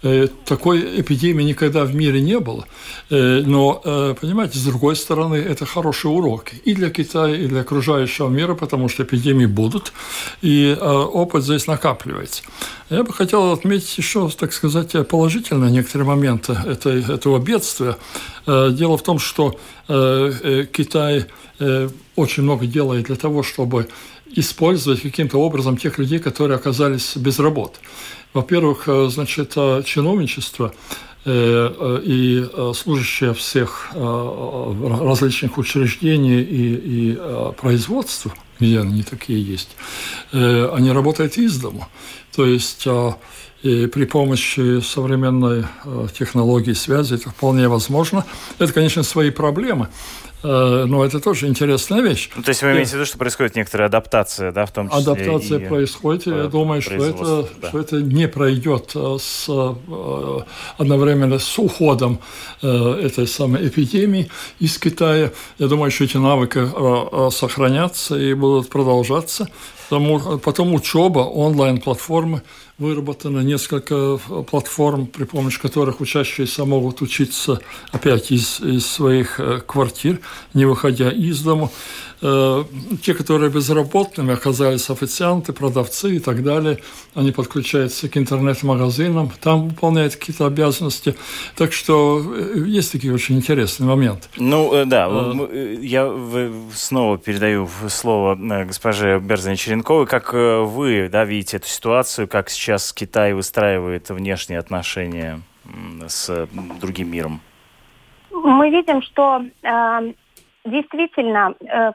Э, 0.04 0.28
такой 0.46 1.02
эпидемии 1.02 1.44
никогда 1.44 1.86
в 1.86 1.94
мире 1.94 2.22
не 2.22 2.40
было. 2.40 2.66
Э, 3.12 3.44
но, 3.46 3.82
э, 3.86 4.16
понимаете, 4.20 4.58
с 4.58 4.64
другой 4.64 4.96
стороны, 4.96 5.36
это 5.36 5.68
хороший 5.68 6.08
урок 6.08 6.46
и 6.66 6.74
для 6.74 6.90
Китая, 6.90 7.36
и 7.36 7.46
для 7.46 7.62
окружающего 7.62 8.28
мира, 8.28 8.56
потому 8.56 8.90
что 8.90 9.04
эпидемии 9.04 9.46
будут, 9.46 9.94
и 10.42 10.76
опыт 10.82 11.44
здесь 11.44 11.68
накапливается. 11.68 12.44
Я 12.90 13.04
бы 13.04 13.14
хотел 13.14 13.52
отметить 13.52 13.96
еще, 13.98 14.28
так 14.30 14.54
сказать, 14.54 15.08
положительные 15.08 15.72
некоторые 15.72 16.08
моменты 16.08 16.54
этого 16.54 17.40
бедствия. 17.40 17.98
Дело 18.46 18.98
в 18.98 19.04
том, 19.04 19.20
что 19.20 19.60
Китай 19.88 21.26
очень 22.16 22.44
много 22.44 22.66
делает 22.66 23.06
для 23.06 23.16
того, 23.16 23.44
чтобы 23.44 23.88
использовать 24.36 25.02
каким-то 25.02 25.38
образом 25.38 25.78
тех 25.78 25.98
людей, 25.98 26.20
которые 26.20 26.56
оказались 26.56 27.16
без 27.18 27.40
работы. 27.40 27.80
Во-первых, 28.34 28.88
э, 28.88 29.10
значит, 29.10 29.54
э, 29.58 29.84
чиновничество 29.86 30.74
э, 31.26 32.02
и 32.04 32.46
служащие 32.74 33.34
всех 33.36 33.92
различных 33.94 35.58
учреждений 35.60 36.42
и, 36.42 36.74
и 37.12 37.20
производств, 37.58 38.28
где 38.60 38.80
они 38.80 39.04
такие 39.04 39.40
есть, 39.40 39.76
они 40.32 40.92
работают 40.92 41.38
из 41.38 41.60
дома. 41.60 41.90
То 42.36 42.48
есть 42.48 42.88
и 43.64 43.88
при 43.88 44.06
помощи 44.06 44.82
современной 44.82 45.66
технологии 46.18 46.74
связи 46.74 47.16
это 47.16 47.30
вполне 47.30 47.68
возможно. 47.68 48.26
Это, 48.60 48.74
конечно, 48.74 49.04
свои 49.04 49.30
проблемы. 49.30 49.90
Э, 50.44 50.86
но 50.88 51.06
это 51.06 51.20
тоже 51.20 51.48
интересная 51.48 52.02
вещь. 52.02 52.30
Ну, 52.36 52.42
то 52.42 52.50
есть 52.50 52.64
вы 52.64 52.72
имеете 52.72 52.92
в 52.92 52.94
виду, 52.96 53.06
что 53.06 53.18
происходит 53.18 53.56
некоторая 53.56 53.88
адаптация, 53.88 54.52
да, 54.52 54.66
в 54.66 54.72
том 54.72 54.90
числе? 54.90 55.02
Адаптация 55.02 55.60
и 55.60 55.68
происходит. 55.68 56.26
Я 56.26 56.46
думаю, 56.46 56.82
что 56.82 56.96
это, 56.96 57.48
да. 57.62 57.70
что 57.70 57.80
это 57.80 58.02
не 58.02 58.28
пройдет 58.28 58.92
э, 58.96 59.18
с, 59.20 59.46
э, 59.48 60.40
одновременно 60.78 61.40
с 61.40 61.60
уходом 61.60 62.20
этой 62.62 63.28
самой 63.28 63.68
эпидемии 63.68 64.30
из 64.60 64.78
Китая. 64.78 65.32
Я 65.58 65.68
думаю, 65.68 65.92
что 65.92 66.04
эти 66.04 66.18
навыки 66.18 67.32
сохранятся 67.32 68.18
и 68.18 68.34
будут 68.34 68.70
продолжаться. 68.70 69.48
Потом 69.90 70.74
учеба, 70.74 71.20
онлайн-платформы– 71.20 72.42
выработано 72.82 73.40
несколько 73.42 73.96
э, 73.96 74.44
платформ, 74.50 75.06
при 75.06 75.26
помощи 75.26 75.62
которых 75.62 76.02
учащиеся 76.02 76.66
могут 76.66 77.02
учиться 77.02 77.62
опять 77.92 78.32
из, 78.32 78.60
из 78.60 78.86
своих 78.88 79.40
э, 79.40 79.62
квартир, 79.66 80.20
не 80.54 80.66
выходя 80.66 81.12
из 81.12 81.42
дома. 81.42 81.70
Э, 82.24 82.64
те, 83.04 83.14
которые 83.14 83.52
безработными, 83.52 84.34
оказались 84.34 84.90
официанты, 84.90 85.54
продавцы 85.54 86.16
и 86.16 86.20
так 86.20 86.44
далее, 86.44 86.80
они 87.14 87.32
подключаются 87.32 88.10
к 88.10 88.18
интернет-магазинам, 88.18 89.32
там 89.42 89.70
выполняют 89.70 90.16
какие-то 90.16 90.48
обязанности. 90.48 91.16
Так 91.56 91.74
что 91.74 92.24
есть 92.56 92.92
такие 92.92 93.14
очень 93.14 93.38
интересные 93.38 93.88
моменты. 93.88 94.28
Ну, 94.38 94.86
да, 94.86 95.08
я 95.82 96.12
снова 96.76 97.18
передаю 97.18 97.68
слово 97.90 98.36
госпоже 98.66 99.20
Берзане 99.20 99.56
Черенковой. 99.56 100.06
Как 100.06 100.34
вы 100.34 101.10
да, 101.12 101.26
видите 101.26 101.58
эту 101.58 101.68
ситуацию, 101.68 102.28
как 102.28 102.50
сейчас 102.50 102.71
Китай 102.94 103.34
выстраивает 103.34 104.10
внешние 104.10 104.60
отношения 104.60 105.42
с 106.08 106.48
другим 106.80 107.12
миром? 107.12 107.42
Мы 108.32 108.70
видим, 108.70 109.02
что 109.02 109.44
э, 109.62 110.14
действительно 110.66 111.54
э, 111.60 111.92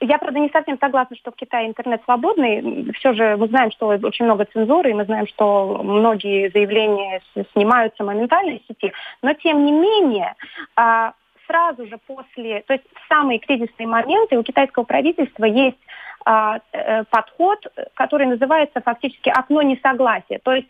я, 0.00 0.18
правда, 0.18 0.38
не 0.38 0.48
совсем 0.50 0.78
согласна, 0.78 1.16
что 1.16 1.30
в 1.30 1.36
Китае 1.36 1.68
интернет 1.68 2.02
свободный. 2.04 2.90
Все 2.94 3.12
же 3.12 3.36
мы 3.36 3.48
знаем, 3.48 3.70
что 3.70 3.88
очень 3.88 4.24
много 4.24 4.46
цензуры, 4.46 4.90
и 4.90 4.94
мы 4.94 5.04
знаем, 5.04 5.26
что 5.26 5.80
многие 5.82 6.50
заявления 6.50 7.20
снимаются 7.52 8.04
моментально 8.04 8.56
из 8.56 8.66
сети. 8.66 8.92
Но, 9.22 9.34
тем 9.34 9.64
не 9.64 9.72
менее, 9.72 10.34
а, 10.76 11.12
сразу 11.48 11.86
же 11.86 11.98
после, 12.06 12.62
то 12.62 12.74
есть 12.74 12.84
в 12.94 13.08
самые 13.08 13.38
кризисные 13.38 13.88
моменты 13.88 14.38
у 14.38 14.42
китайского 14.42 14.84
правительства 14.84 15.44
есть 15.44 15.78
а, 16.24 16.60
э, 16.72 17.04
подход, 17.04 17.66
который 17.94 18.26
называется 18.26 18.80
фактически 18.80 19.30
окно 19.30 19.62
несогласия. 19.62 20.38
То 20.42 20.54
есть 20.54 20.68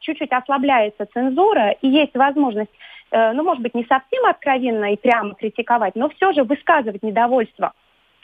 чуть-чуть 0.00 0.32
ослабляется 0.32 1.06
цензура 1.12 1.72
и 1.82 1.88
есть 1.88 2.14
возможность, 2.14 2.70
ну, 3.10 3.42
может 3.42 3.62
быть, 3.62 3.74
не 3.74 3.84
совсем 3.84 4.24
откровенно 4.24 4.92
и 4.92 4.96
прямо 4.96 5.34
критиковать, 5.34 5.96
но 5.96 6.08
все 6.08 6.32
же 6.32 6.44
высказывать 6.44 7.02
недовольство 7.02 7.72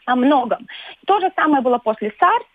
о 0.07 0.17
многом. 0.17 0.67
То 1.05 1.21
же 1.21 1.31
самое 1.37 1.63
было 1.63 1.79
после 1.79 2.13
а, 2.19 2.47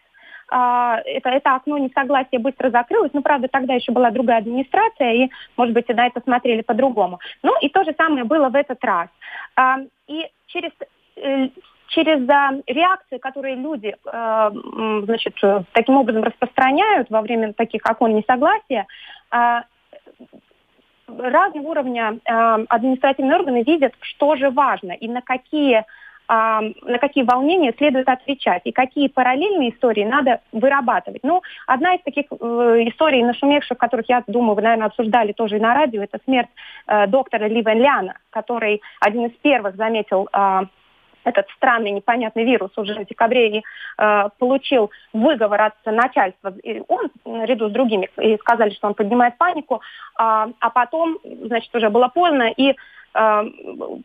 это, 0.49 1.29
это 1.29 1.55
окно 1.55 1.77
несогласия 1.77 2.39
быстро 2.39 2.69
закрылось. 2.69 3.11
Ну, 3.13 3.21
правда, 3.21 3.47
тогда 3.47 3.73
еще 3.73 3.91
была 3.91 4.11
другая 4.11 4.39
администрация, 4.39 5.13
и, 5.13 5.29
может 5.57 5.73
быть, 5.73 5.87
на 5.89 6.07
это 6.07 6.21
смотрели 6.21 6.61
по-другому. 6.61 7.19
Ну, 7.43 7.53
и 7.61 7.69
то 7.69 7.83
же 7.83 7.93
самое 7.97 8.23
было 8.23 8.49
в 8.49 8.55
этот 8.55 8.83
раз. 8.83 9.09
А, 9.55 9.77
и 10.07 10.27
через 10.47 10.71
э, 11.17 11.49
через 11.87 12.27
реакции, 12.67 13.17
которые 13.17 13.55
люди 13.55 13.95
э, 14.05 14.51
значит, 15.03 15.35
таким 15.71 15.97
образом 15.97 16.23
распространяют 16.23 17.09
во 17.09 17.21
время 17.21 17.53
таких 17.53 17.81
окон 17.89 18.15
несогласия, 18.15 18.85
а, 19.31 19.63
разного 21.07 21.67
уровня 21.67 22.19
административные 22.25 23.37
органы 23.37 23.63
видят, 23.63 23.93
что 24.01 24.35
же 24.35 24.49
важно 24.49 24.91
и 24.91 25.07
на 25.07 25.21
какие 25.21 25.85
на 26.29 26.97
какие 26.99 27.23
волнения 27.23 27.73
следует 27.77 28.09
отвечать 28.09 28.61
и 28.65 28.71
какие 28.71 29.07
параллельные 29.07 29.73
истории 29.73 30.03
надо 30.03 30.41
вырабатывать. 30.51 31.23
Ну, 31.23 31.41
одна 31.65 31.95
из 31.95 32.01
таких 32.03 32.25
э, 32.29 32.35
историй, 32.35 33.23
нашумевших, 33.23 33.77
которых, 33.77 34.09
я 34.09 34.23
думаю, 34.27 34.55
вы, 34.55 34.61
наверное, 34.61 34.87
обсуждали 34.87 35.31
тоже 35.31 35.57
и 35.57 35.59
на 35.59 35.73
радио, 35.73 36.03
это 36.03 36.19
смерть 36.25 36.49
э, 36.87 37.07
доктора 37.07 37.47
Ли 37.47 37.61
Ляна, 37.61 38.17
который 38.29 38.81
один 38.99 39.27
из 39.27 39.33
первых 39.41 39.75
заметил 39.77 40.27
э, 40.33 40.61
этот 41.27 41.47
странный 41.57 41.91
непонятный 41.91 42.45
вирус 42.45 42.71
уже 42.77 42.93
в 42.93 43.05
декабре 43.05 43.59
и 43.59 43.63
э, 43.97 44.29
получил 44.37 44.91
выговор 45.13 45.61
от 45.61 45.73
начальства. 45.85 46.53
И 46.63 46.81
он, 46.87 47.09
наряду 47.25 47.69
с 47.69 47.71
другими, 47.71 48.09
и 48.21 48.37
сказали, 48.37 48.71
что 48.71 48.87
он 48.87 48.93
поднимает 48.93 49.37
панику, 49.37 49.75
э, 49.75 49.79
а 50.17 50.69
потом, 50.73 51.17
значит, 51.23 51.73
уже 51.75 51.89
было 51.89 52.07
поздно, 52.07 52.51
и 52.55 52.75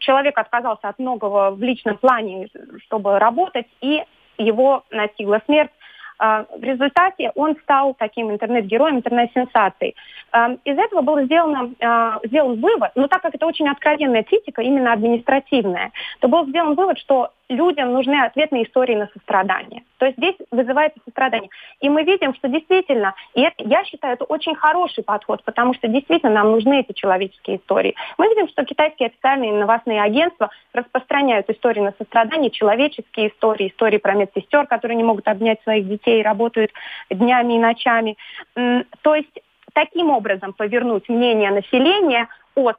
человек 0.01 0.39
отказался 0.39 0.89
от 0.89 0.99
многого 0.99 1.51
в 1.51 1.63
личном 1.63 1.97
плане, 1.99 2.49
чтобы 2.87 3.19
работать, 3.19 3.67
и 3.81 4.03
его 4.39 4.85
настигла 4.91 5.41
смерть. 5.47 5.71
Э, 6.19 6.45
в 6.57 6.63
результате 6.63 7.33
он 7.35 7.57
стал 7.63 7.95
таким 7.95 8.31
интернет-героем, 8.31 8.97
интернет-сенсацией. 8.97 9.95
Э, 10.33 10.57
из 10.65 10.79
этого 10.79 11.03
был 11.03 11.21
сделан, 11.25 11.77
сделан 12.25 12.61
вывод, 12.61 12.93
но 12.95 13.07
так 13.09 13.23
как 13.23 13.35
это 13.35 13.47
очень 13.47 13.69
откровенная 13.69 14.23
критика, 14.23 14.63
именно 14.63 14.93
административная, 14.93 15.93
то 16.21 16.29
был 16.29 16.47
сделан 16.47 16.75
вывод, 16.75 16.99
что 16.99 17.31
людям 17.53 17.93
нужны 17.93 18.25
ответные 18.25 18.65
истории 18.65 18.95
на 18.95 19.09
сострадание. 19.15 19.83
То 19.99 20.07
есть 20.07 20.19
здесь 20.19 20.35
вызывается 20.51 20.99
сострадание. 21.05 21.51
И 21.81 21.89
мы 21.89 22.03
видим, 22.03 22.35
что 22.35 22.49
действительно, 22.49 23.15
и 23.35 23.43
это, 23.43 23.57
я 23.59 23.85
считаю, 23.85 24.15
это 24.15 24.25
очень 24.25 24.55
хороший 24.55 25.05
подход, 25.05 25.45
потому 25.45 25.75
что 25.75 25.89
действительно 25.89 26.33
нам 26.33 26.51
нужны 26.51 26.81
эти 26.81 26.93
человеческие 26.93 27.59
истории. 27.59 27.95
Мы 28.19 28.29
видим, 28.29 28.49
что 28.49 28.65
китайские 28.65 29.09
официальные 29.09 29.53
новостные 29.53 30.03
агентства 30.03 30.51
распространяют 30.73 31.49
истории 31.51 31.81
на 31.81 31.95
сострадание, 31.99 32.51
человеческие 32.51 33.29
истории, 33.29 33.69
истории 33.69 33.99
про 33.99 34.15
медсестер, 34.15 34.67
которые 34.67 34.97
не 34.97 35.05
могут 35.05 35.29
обнять 35.29 35.63
своих 35.63 35.87
детей, 35.89 36.23
работают 36.23 36.73
днями 37.11 37.55
и 37.55 37.59
ночами. 37.59 38.17
То 38.55 39.15
есть 39.15 39.41
таким 39.73 40.11
образом 40.11 40.53
повернуть 40.53 41.09
мнение 41.09 41.51
населения 41.51 42.29
от 42.55 42.77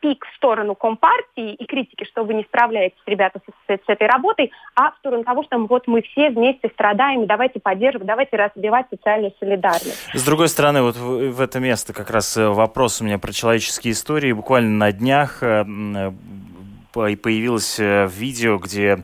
пик 0.00 0.24
в 0.24 0.36
сторону 0.36 0.74
Компартии 0.74 1.54
и 1.54 1.64
критики, 1.66 2.04
что 2.04 2.24
вы 2.24 2.34
не 2.34 2.44
справляетесь, 2.44 3.00
ребята, 3.06 3.40
с, 3.40 3.72
с, 3.72 3.78
с 3.78 3.88
этой 3.88 4.06
работой, 4.06 4.52
а 4.74 4.92
в 4.92 4.96
сторону 4.98 5.24
того, 5.24 5.42
что 5.44 5.58
вот 5.58 5.86
мы 5.86 6.02
все 6.02 6.30
вместе 6.30 6.68
страдаем, 6.68 7.26
давайте 7.26 7.60
поддерживать, 7.60 8.06
давайте 8.06 8.36
разбивать 8.36 8.86
социальную 8.90 9.32
солидарность. 9.38 10.08
С 10.14 10.24
другой 10.24 10.48
стороны, 10.48 10.82
вот 10.82 10.96
в, 10.96 11.30
в 11.30 11.40
это 11.40 11.60
место 11.60 11.92
как 11.92 12.10
раз 12.10 12.36
э, 12.36 12.48
вопрос 12.48 13.00
у 13.00 13.04
меня 13.04 13.18
про 13.18 13.32
человеческие 13.32 13.92
истории. 13.92 14.32
Буквально 14.32 14.86
на 14.86 14.92
днях 14.92 15.42
э, 15.42 15.64
появилось 16.92 17.78
э, 17.78 18.08
видео, 18.10 18.58
где 18.58 19.02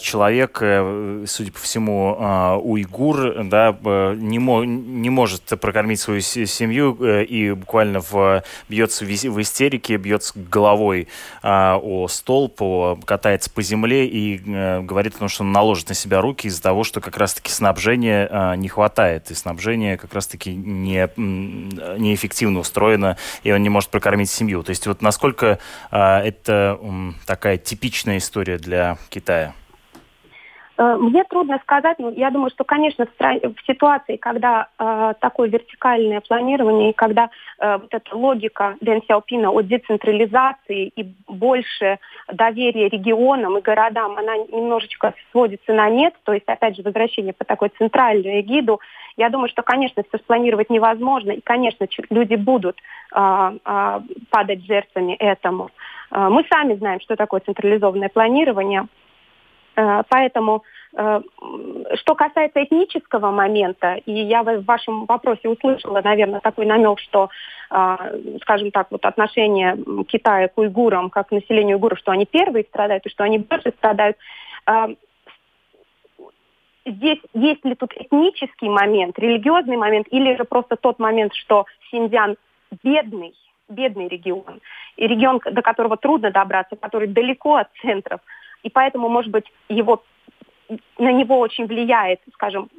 человек, 0.00 0.58
э, 0.60 1.24
судя 1.26 1.50
по 1.50 1.58
всему, 1.58 2.60
уйгур, 2.62 3.42
да, 3.44 3.74
не, 4.16 4.38
мо 4.38 4.64
не 4.64 5.08
может 5.08 5.44
прокормить 5.60 5.98
свою 5.98 6.20
семью 6.20 6.94
и 7.22 7.52
буквально 7.52 8.00
в, 8.00 8.42
бьется 8.68 9.06
в 9.06 9.40
истерике, 9.40 9.96
бьется 9.96 10.34
головой 10.36 11.08
о 11.42 12.06
столб, 12.08 12.60
катается 13.06 13.50
по 13.50 13.62
земле 13.62 14.06
и 14.06 14.36
говорит 14.36 15.16
о 15.16 15.20
том, 15.20 15.28
что 15.28 15.42
он 15.42 15.52
наложит 15.52 15.88
на 15.88 15.94
себя 15.94 16.20
руки 16.20 16.48
из-за 16.48 16.62
того, 16.62 16.84
что 16.84 17.00
как 17.00 17.16
раз-таки 17.16 17.50
снабжения 17.50 18.54
не 18.56 18.68
хватает, 18.68 19.30
и 19.30 19.34
снабжение 19.34 19.96
как 19.96 20.12
раз-таки 20.12 20.54
не, 20.54 21.08
неэффективно 21.16 22.60
устроено, 22.60 23.16
и 23.42 23.52
он 23.52 23.62
не 23.62 23.70
может 23.70 23.88
прокормить 23.88 24.30
семью. 24.30 24.62
То 24.62 24.70
есть 24.70 24.86
вот 24.86 25.00
насколько 25.00 25.58
это 25.90 26.78
такая 27.26 27.56
типичная 27.56 28.18
история 28.18 28.58
для 28.58 28.98
Китая? 29.08 29.54
Э, 30.78 30.96
мне 30.96 31.24
трудно 31.24 31.58
сказать, 31.62 31.98
но 31.98 32.10
я 32.10 32.30
думаю, 32.30 32.50
что, 32.50 32.64
конечно, 32.64 33.06
в, 33.06 33.66
ситуации, 33.66 34.16
когда 34.16 34.68
э, 34.78 35.14
такое 35.20 35.48
вертикальное 35.48 36.20
планирование, 36.20 36.90
и 36.90 36.94
когда 36.94 37.30
э, 37.58 37.78
вот 37.78 37.92
эта 37.92 38.16
логика 38.16 38.76
Дэн 38.80 39.02
Сяопина 39.06 39.50
о 39.50 39.60
децентрализации 39.60 40.88
и 40.88 41.14
больше 41.28 41.98
доверия 42.32 42.88
регионам 42.88 43.58
и 43.58 43.62
городам, 43.62 44.16
она 44.16 44.36
немножечко 44.36 45.14
сводится 45.30 45.72
на 45.72 45.88
нет, 45.90 46.14
то 46.24 46.32
есть, 46.32 46.46
опять 46.46 46.76
же, 46.76 46.82
возвращение 46.82 47.32
по 47.32 47.44
такой 47.44 47.70
центральную 47.78 48.40
эгиду, 48.40 48.80
я 49.16 49.28
думаю, 49.28 49.48
что, 49.48 49.62
конечно, 49.62 50.02
все 50.08 50.18
спланировать 50.18 50.70
невозможно, 50.70 51.32
и, 51.32 51.40
конечно, 51.40 51.86
люди 52.08 52.34
будут 52.34 52.78
э, 53.14 53.58
э, 53.64 54.00
падать 54.30 54.64
жертвами 54.64 55.12
этому. 55.14 55.70
Э, 56.10 56.28
мы 56.30 56.44
сами 56.50 56.74
знаем, 56.74 57.00
что 57.00 57.16
такое 57.16 57.40
централизованное 57.40 58.08
планирование, 58.08 58.86
поэтому 59.74 60.64
э, 60.94 61.20
что 61.94 62.14
касается 62.14 62.62
этнического 62.62 63.30
момента, 63.30 63.94
и 63.94 64.12
я 64.12 64.42
в 64.42 64.64
вашем 64.64 65.06
вопросе 65.06 65.48
услышала, 65.48 66.00
наверное, 66.02 66.40
такой 66.40 66.66
намек, 66.66 66.98
что, 67.00 67.30
скажем 68.42 68.70
так, 68.70 68.88
вот 68.90 69.04
отношение 69.04 69.76
Китая 70.06 70.48
к 70.48 70.58
уйгурам, 70.58 71.10
как 71.10 71.28
к 71.28 71.32
населению 71.32 71.76
уйгуров, 71.76 71.98
что 71.98 72.12
они 72.12 72.26
первые 72.26 72.64
страдают 72.64 73.06
и 73.06 73.10
что 73.10 73.24
они 73.24 73.38
больше 73.38 73.72
страдают. 73.78 74.16
Здесь 76.84 77.18
есть 77.32 77.64
ли 77.64 77.74
тут 77.74 77.92
этнический 77.94 78.68
момент, 78.68 79.18
религиозный 79.18 79.76
момент, 79.76 80.08
или 80.10 80.36
же 80.36 80.44
просто 80.44 80.76
тот 80.76 80.98
момент, 80.98 81.32
что 81.34 81.66
Синьцзян 81.90 82.36
бедный, 82.82 83.34
бедный 83.68 84.08
регион, 84.08 84.60
и 84.96 85.06
регион, 85.06 85.40
до 85.44 85.62
которого 85.62 85.96
трудно 85.96 86.30
добраться, 86.30 86.76
который 86.76 87.08
далеко 87.08 87.56
от 87.56 87.68
центров, 87.80 88.20
и 88.62 88.70
поэтому, 88.70 89.08
может 89.08 89.30
быть, 89.30 89.44
его 89.68 90.02
на 90.98 91.12
него 91.12 91.38
очень 91.38 91.66
влияет, 91.66 92.20
скажем, 92.32 92.70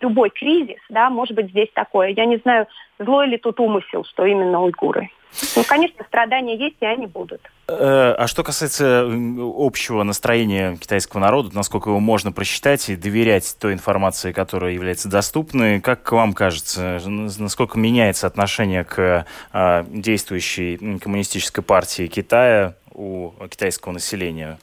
любой 0.00 0.30
кризис, 0.30 0.78
да, 0.88 1.10
может 1.10 1.34
быть 1.34 1.50
здесь 1.50 1.68
такое. 1.74 2.08
Я 2.08 2.24
не 2.24 2.36
знаю, 2.38 2.66
злой 2.98 3.26
ли 3.26 3.38
тут 3.38 3.58
умысел, 3.58 4.04
что 4.04 4.24
именно 4.24 4.62
уйгуры. 4.62 5.10
Ну, 5.54 5.64
конечно, 5.64 6.04
страдания 6.04 6.56
есть, 6.56 6.76
и 6.80 6.86
они 6.86 7.06
будут. 7.06 7.40
Э, 7.68 8.14
а 8.16 8.26
что 8.26 8.42
касается 8.42 9.06
общего 9.06 10.02
настроения 10.02 10.76
китайского 10.76 11.20
народа, 11.20 11.50
насколько 11.52 11.90
его 11.90 12.00
можно 12.00 12.32
просчитать 12.32 12.88
и 12.88 12.96
доверять 12.96 13.56
той 13.60 13.74
информации, 13.74 14.32
которая 14.32 14.72
является 14.72 15.10
доступной, 15.10 15.80
как 15.80 16.10
вам 16.12 16.32
кажется, 16.32 17.00
насколько 17.06 17.78
меняется 17.78 18.26
отношение 18.26 18.84
к 18.84 19.26
а, 19.52 19.84
действующей 19.88 20.98
коммунистической 20.98 21.62
партии 21.62 22.06
Китая 22.06 22.74
у 22.94 23.32
китайского 23.50 23.92
населения? 23.92 24.58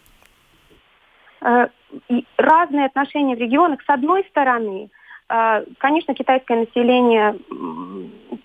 Э, 1.43 1.67
разные 2.37 2.85
отношения 2.85 3.35
в 3.35 3.39
регионах. 3.39 3.81
С 3.81 3.89
одной 3.89 4.23
стороны, 4.29 4.89
э, 5.29 5.63
конечно, 5.77 6.15
китайское 6.15 6.59
население 6.59 7.37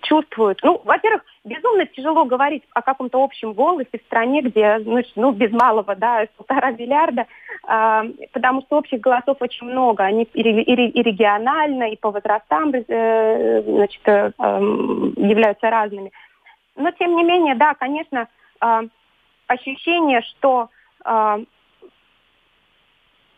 чувствует, 0.03 0.59
ну, 0.63 0.81
во-первых, 0.85 1.23
безумно 1.45 1.87
тяжело 1.87 2.25
говорить 2.25 2.65
о 2.75 2.83
каком-то 2.83 3.23
общем 3.23 3.53
голосе 3.53 3.91
в 3.93 4.07
стране, 4.07 4.43
где, 4.43 4.79
ну, 4.85 5.01
ну 5.17 5.33
без 5.33 5.53
малого, 5.53 5.95
да, 5.95 6.27
полтора 6.37 6.73
миллиарда, 6.73 7.27
э, 7.69 8.03
потому 8.33 8.63
что 8.63 8.79
общих 8.79 9.01
голосов 9.01 9.37
очень 9.41 9.69
много, 9.69 10.03
они 10.03 10.25
и, 10.35 10.41
и, 10.41 10.89
и 10.91 11.03
регионально, 11.03 11.85
и 11.85 11.97
по 11.97 12.11
возрастам, 12.11 12.71
значит, 12.71 14.03
эм, 14.07 15.13
являются 15.17 15.71
разными. 15.71 16.11
Но, 16.75 16.91
тем 16.91 17.15
не 17.15 17.23
менее, 17.23 17.55
да, 17.55 17.75
конечно, 17.75 18.29
ощущение, 19.47 20.23
что 20.23 20.69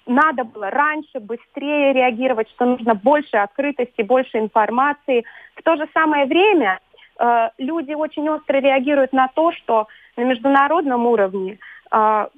надо 0.06 0.44
было 0.44 0.70
раньше, 0.70 1.20
быстрее 1.20 1.92
реагировать, 1.92 2.48
что 2.50 2.66
нужно 2.66 2.94
больше 2.94 3.36
открытости, 3.36 4.02
больше 4.02 4.38
информации. 4.38 5.24
В 5.56 5.62
то 5.62 5.76
же 5.76 5.88
самое 5.94 6.26
время 6.26 6.80
э, 7.18 7.48
люди 7.58 7.92
очень 7.92 8.28
остро 8.28 8.58
реагируют 8.58 9.12
на 9.12 9.28
то, 9.28 9.52
что 9.52 9.88
на 10.16 10.22
международном 10.22 11.06
уровне 11.06 11.58
э, 11.92 12.28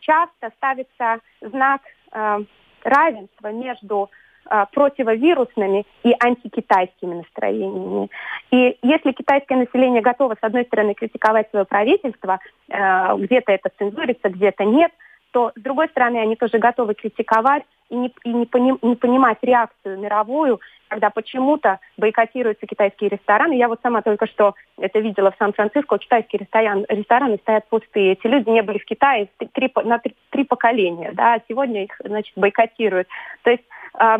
часто 0.00 0.50
ставится 0.56 1.20
знак 1.40 1.82
э, 2.12 2.38
равенства 2.84 3.52
между 3.52 4.10
а, 4.50 4.64
противовирусными 4.64 5.84
и 6.04 6.14
антикитайскими 6.18 7.16
настроениями. 7.16 8.08
И 8.50 8.78
если 8.80 9.12
китайское 9.12 9.58
население 9.58 10.00
готово, 10.00 10.36
с 10.40 10.42
одной 10.42 10.64
стороны, 10.64 10.94
критиковать 10.94 11.50
свое 11.50 11.66
правительство, 11.66 12.40
э, 12.68 13.16
где-то 13.18 13.52
это 13.52 13.70
цензурится, 13.76 14.30
где-то 14.30 14.64
нет, 14.64 14.90
то, 15.32 15.52
с 15.56 15.60
другой 15.60 15.88
стороны, 15.88 16.18
они 16.18 16.36
тоже 16.36 16.58
готовы 16.58 16.94
критиковать 16.94 17.64
и 17.90 17.96
не, 17.96 18.12
и 18.24 18.32
не, 18.32 18.46
поним, 18.46 18.78
не 18.82 18.96
понимать 18.96 19.38
реакцию 19.42 19.98
мировую, 19.98 20.60
когда 20.88 21.10
почему-то 21.10 21.80
бойкотируются 21.96 22.66
китайские 22.66 23.10
рестораны. 23.10 23.54
Я 23.54 23.68
вот 23.68 23.80
сама 23.82 24.02
только 24.02 24.26
что 24.26 24.54
это 24.78 24.98
видела 24.98 25.30
в 25.30 25.36
Сан-Франциско, 25.38 25.98
китайские 25.98 26.40
ресторан, 26.40 26.84
рестораны 26.88 27.36
стоят 27.38 27.68
пустые. 27.68 28.12
Эти 28.12 28.26
люди 28.26 28.48
не 28.48 28.62
были 28.62 28.78
в 28.78 28.84
Китае 28.84 29.28
три, 29.52 29.70
на 29.84 29.98
три, 29.98 30.14
три 30.30 30.44
поколения, 30.44 31.12
да, 31.12 31.34
а 31.34 31.42
сегодня 31.48 31.84
их, 31.84 31.92
значит, 32.04 32.32
бойкотируют. 32.36 33.08
То 33.42 33.50
есть 33.50 33.64
э, 33.98 34.18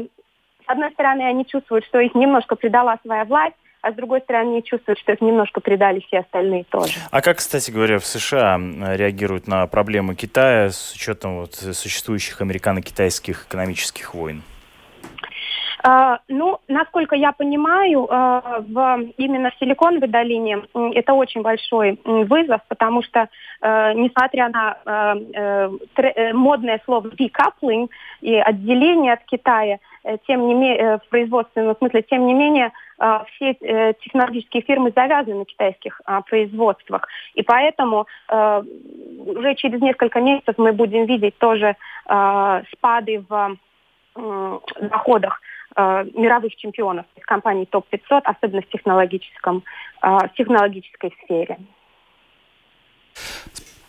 с 0.69 0.71
одной 0.71 0.91
стороны, 0.93 1.23
они 1.23 1.47
чувствуют, 1.47 1.87
что 1.87 1.99
их 1.99 2.15
немножко 2.15 2.55
предала 2.55 2.99
своя 3.03 3.25
власть, 3.25 3.57
а 3.89 3.93
с 3.93 3.95
другой 3.95 4.21
стороны, 4.21 4.51
они 4.51 4.63
чувствуют, 4.63 4.99
что 4.99 5.13
их 5.13 5.21
немножко 5.21 5.61
предали 5.61 6.01
все 6.07 6.19
остальные 6.19 6.65
тоже. 6.65 6.93
А 7.11 7.23
как, 7.23 7.39
кстати 7.39 7.71
говоря, 7.71 7.99
в 7.99 8.05
США 8.05 8.59
реагируют 8.59 9.49
на 9.49 9.67
проблемы 9.67 10.15
Китая 10.15 10.71
с 10.71 10.93
учетом 10.93 11.41
вот 11.41 11.55
существующих 11.55 12.41
американо-китайских 12.41 13.47
экономических 13.47 14.15
войн? 14.15 14.43
Uh, 15.87 16.19
ну, 16.27 16.59
насколько 16.67 17.15
я 17.15 17.31
понимаю, 17.31 18.01
uh, 18.01 18.65
в, 18.67 19.13
именно 19.17 19.51
в 19.53 19.55
Силиконовой 19.61 20.09
долине 20.09 20.63
это 20.75 21.13
очень 21.13 21.43
большой 21.43 22.01
вызов, 22.05 22.61
потому 22.67 23.01
что, 23.05 23.29
uh, 23.63 23.95
несмотря 23.95 24.49
на 24.49 24.77
э, 25.95 26.33
модное 26.33 26.81
слово 26.85 27.07
decoupling 27.07 27.89
и 28.23 28.35
отделение 28.35 29.13
от 29.13 29.23
Китая, 29.27 29.79
Э, 30.09 30.17
тем 30.27 30.47
не 30.47 30.55
менее, 30.55 30.77
э, 30.79 30.99
в 30.99 31.09
производственном 31.11 31.77
смысле, 31.77 32.03
тем 32.03 32.27
не 32.27 32.33
менее, 32.33 32.67
э, 32.67 32.71
все 32.99 33.55
технологические 34.03 34.63
фирмы 34.63 34.93
завязаны 34.95 35.37
на 35.37 35.45
китайских 35.45 36.01
а, 36.05 36.21
производствах. 36.23 37.07
И 37.35 37.43
поэтому 37.43 38.07
уже 38.29 39.55
через 39.55 39.81
несколько 39.81 40.21
месяцев 40.21 40.57
мы 40.59 40.73
будем 40.73 41.07
видеть 41.07 41.39
тоже 41.39 41.77
спады 42.73 43.25
в 43.29 43.57
доходах 44.81 45.41
мировых 45.77 46.57
чемпионов 46.57 47.07
из 47.15 47.25
компаний 47.25 47.67
ТОП-500, 47.67 48.23
особенно 48.25 48.63
в, 48.63 48.69
технологическом, 48.69 49.63
в 50.03 50.31
технологической 50.37 51.15
сфере. 51.23 51.59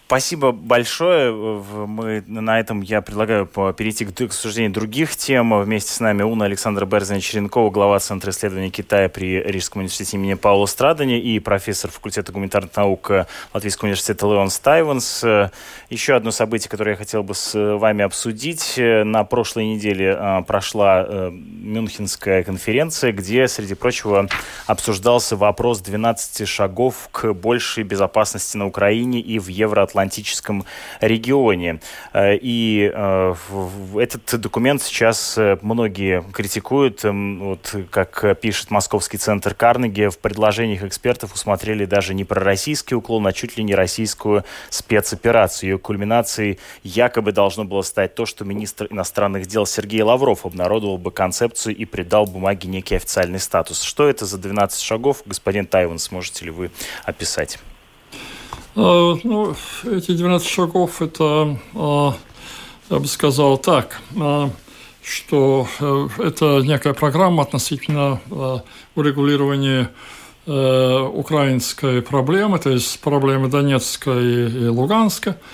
Спасибо 0.09 0.51
большое. 0.51 1.31
Мы 1.31 2.23
на 2.25 2.59
этом 2.59 2.81
я 2.81 3.03
предлагаю 3.03 3.45
перейти 3.45 4.05
к 4.05 4.21
обсуждению 4.21 4.71
других 4.71 5.15
тем. 5.15 5.61
Вместе 5.61 5.93
с 5.93 5.99
нами 5.99 6.23
Уна 6.23 6.45
Александра 6.45 6.87
Берзина 6.87 7.21
Черенкова, 7.21 7.69
глава 7.69 7.99
Центра 7.99 8.31
исследований 8.31 8.71
Китая 8.71 9.07
при 9.07 9.39
Рижском 9.39 9.81
университете 9.81 10.17
имени 10.17 10.33
Паула 10.33 10.65
Страдани 10.65 11.19
и 11.19 11.39
профессор 11.39 11.91
факультета 11.91 12.31
гуманитарных 12.31 12.75
наук 12.75 13.11
Латвийского 13.53 13.85
университета 13.85 14.25
Леон 14.25 14.49
Стайвенс. 14.49 15.23
Еще 15.91 16.15
одно 16.15 16.31
событие, 16.31 16.71
которое 16.71 16.91
я 16.91 16.97
хотел 16.97 17.21
бы 17.21 17.35
с 17.35 17.53
вами 17.77 18.03
обсудить. 18.03 18.79
На 18.79 19.23
прошлой 19.25 19.67
неделе 19.67 20.43
прошла 20.47 21.05
э, 21.07 21.29
Мюнхенская 21.29 22.43
конференция, 22.43 23.11
где, 23.11 23.47
среди 23.47 23.75
прочего, 23.75 24.27
обсуждался 24.65 25.35
вопрос 25.35 25.81
12 25.81 26.47
шагов 26.47 27.09
к 27.11 27.31
большей 27.33 27.83
безопасности 27.83 28.57
на 28.57 28.65
Украине 28.65 29.19
и 29.19 29.37
в 29.37 29.49
Евроатлантике 29.49 29.98
Атлантическом 29.99 30.65
регионе. 31.01 31.81
Э, 32.13 32.35
и 32.35 32.89
э, 32.93 33.35
этот 33.95 34.39
документ 34.39 34.81
сейчас 34.81 35.38
э, 35.38 35.57
многие 35.62 36.23
критикуют. 36.31 37.03
Эм, 37.03 37.39
вот, 37.39 37.75
как 37.91 38.39
пишет 38.39 38.71
Московский 38.71 39.17
центр 39.17 39.53
Карнеги, 39.53 40.07
в 40.07 40.17
предложениях 40.19 40.83
экспертов 40.83 41.33
усмотрели 41.33 41.85
даже 41.85 42.13
не 42.13 42.23
пророссийский 42.23 42.95
уклон, 42.95 43.27
а 43.27 43.33
чуть 43.33 43.57
ли 43.57 43.63
не 43.63 43.75
российскую 43.75 44.45
спецоперацию. 44.69 45.71
Ее 45.71 45.77
кульминацией 45.77 46.59
якобы 46.83 47.33
должно 47.33 47.65
было 47.65 47.81
стать 47.81 48.15
то, 48.15 48.25
что 48.25 48.45
министр 48.45 48.88
иностранных 48.89 49.47
дел 49.47 49.65
Сергей 49.65 50.01
Лавров 50.01 50.45
обнародовал 50.45 50.97
бы 50.97 51.12
концепцию 51.12 51.75
и 51.75 51.85
придал 51.85 52.25
бумаге 52.25 52.69
некий 52.69 52.95
официальный 52.95 53.39
статус. 53.39 53.81
Что 53.81 54.07
это 54.07 54.25
за 54.25 54.38
12 54.38 54.81
шагов, 54.81 55.23
господин 55.25 55.65
Тайван, 55.65 55.99
сможете 55.99 56.45
ли 56.45 56.51
вы 56.51 56.71
описать? 57.05 57.59
А, 58.75 59.15
ну, 59.23 59.55
эти 59.86 60.12
12 60.12 60.47
шагов– 60.47 61.01
это, 61.01 61.58
а, 61.75 62.13
я 62.89 62.99
бы 62.99 63.08
сказал 63.08 63.58
так, 63.58 64.01
а, 64.19 64.49
что 65.01 65.67
э, 65.79 66.08
это 66.19 66.60
некая 66.60 66.93
программа 66.93 67.41
относительно 67.41 68.21
урегулирования 68.95 69.89
э, 70.45 70.99
украинской 71.13 72.01
проблемы, 72.03 72.60
то 72.60 72.69
есть 72.69 72.99
проблемы 72.99 73.47
Донецка 73.47 74.12
и 74.12 74.67
Луганска– 74.67 75.38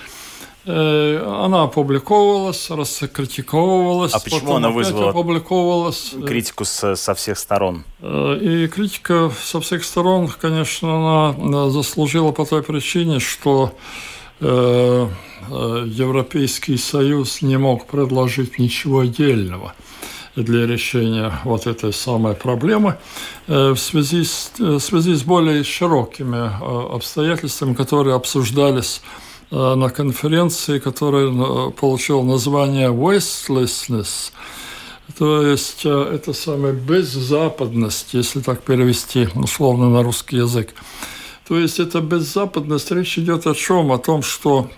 она 0.66 1.62
опубликовывалась, 1.62 2.70
раскритиковывалась. 2.70 4.12
А 4.12 4.18
почему 4.18 4.56
она 4.56 4.70
вызвала 4.70 5.10
опубликовывалась. 5.10 6.14
критику 6.26 6.64
со, 6.64 6.96
со 6.96 7.14
всех 7.14 7.38
сторон? 7.38 7.84
Э, 8.00 8.36
и 8.40 8.66
критика 8.66 9.30
со 9.40 9.60
всех 9.60 9.84
сторон, 9.84 10.28
конечно, 10.28 11.28
она 11.30 11.70
заслужила 11.70 12.32
по 12.32 12.44
той 12.44 12.64
причине, 12.64 13.20
что 13.20 13.74
э, 14.40 15.08
Европейский 15.48 16.76
Союз 16.78 17.42
не 17.42 17.58
мог 17.58 17.86
предложить 17.86 18.58
ничего 18.58 19.00
отдельного 19.00 19.74
для 20.34 20.66
решения 20.66 21.32
вот 21.44 21.66
этой 21.66 21.92
самой 21.92 22.34
проблемы 22.34 22.98
в 23.46 23.76
связи 23.76 24.24
с, 24.24 24.50
в 24.58 24.80
связи 24.80 25.14
с 25.14 25.22
более 25.22 25.64
широкими 25.64 26.94
обстоятельствами, 26.94 27.72
которые 27.72 28.16
обсуждались 28.16 29.00
Э, 29.00 29.25
на 29.50 29.90
конференции, 29.90 30.78
которая 30.78 31.28
э, 31.30 31.70
получила 31.70 32.22
название 32.22 32.90
«Wastelessness», 32.90 34.32
то 35.18 35.42
есть 35.46 35.82
э, 35.84 36.10
это 36.14 36.32
самая 36.32 36.72
беззападность, 36.72 38.12
если 38.12 38.40
так 38.40 38.62
перевести 38.62 39.28
условно 39.34 39.88
на 39.88 40.02
русский 40.02 40.36
язык. 40.36 40.74
То 41.48 41.58
есть 41.58 41.78
это 41.78 42.00
беззападность, 42.00 42.90
речь 42.90 43.18
идет 43.18 43.46
о 43.46 43.54
чем? 43.54 43.92
О 43.92 43.98
том, 43.98 44.22
что 44.22 44.68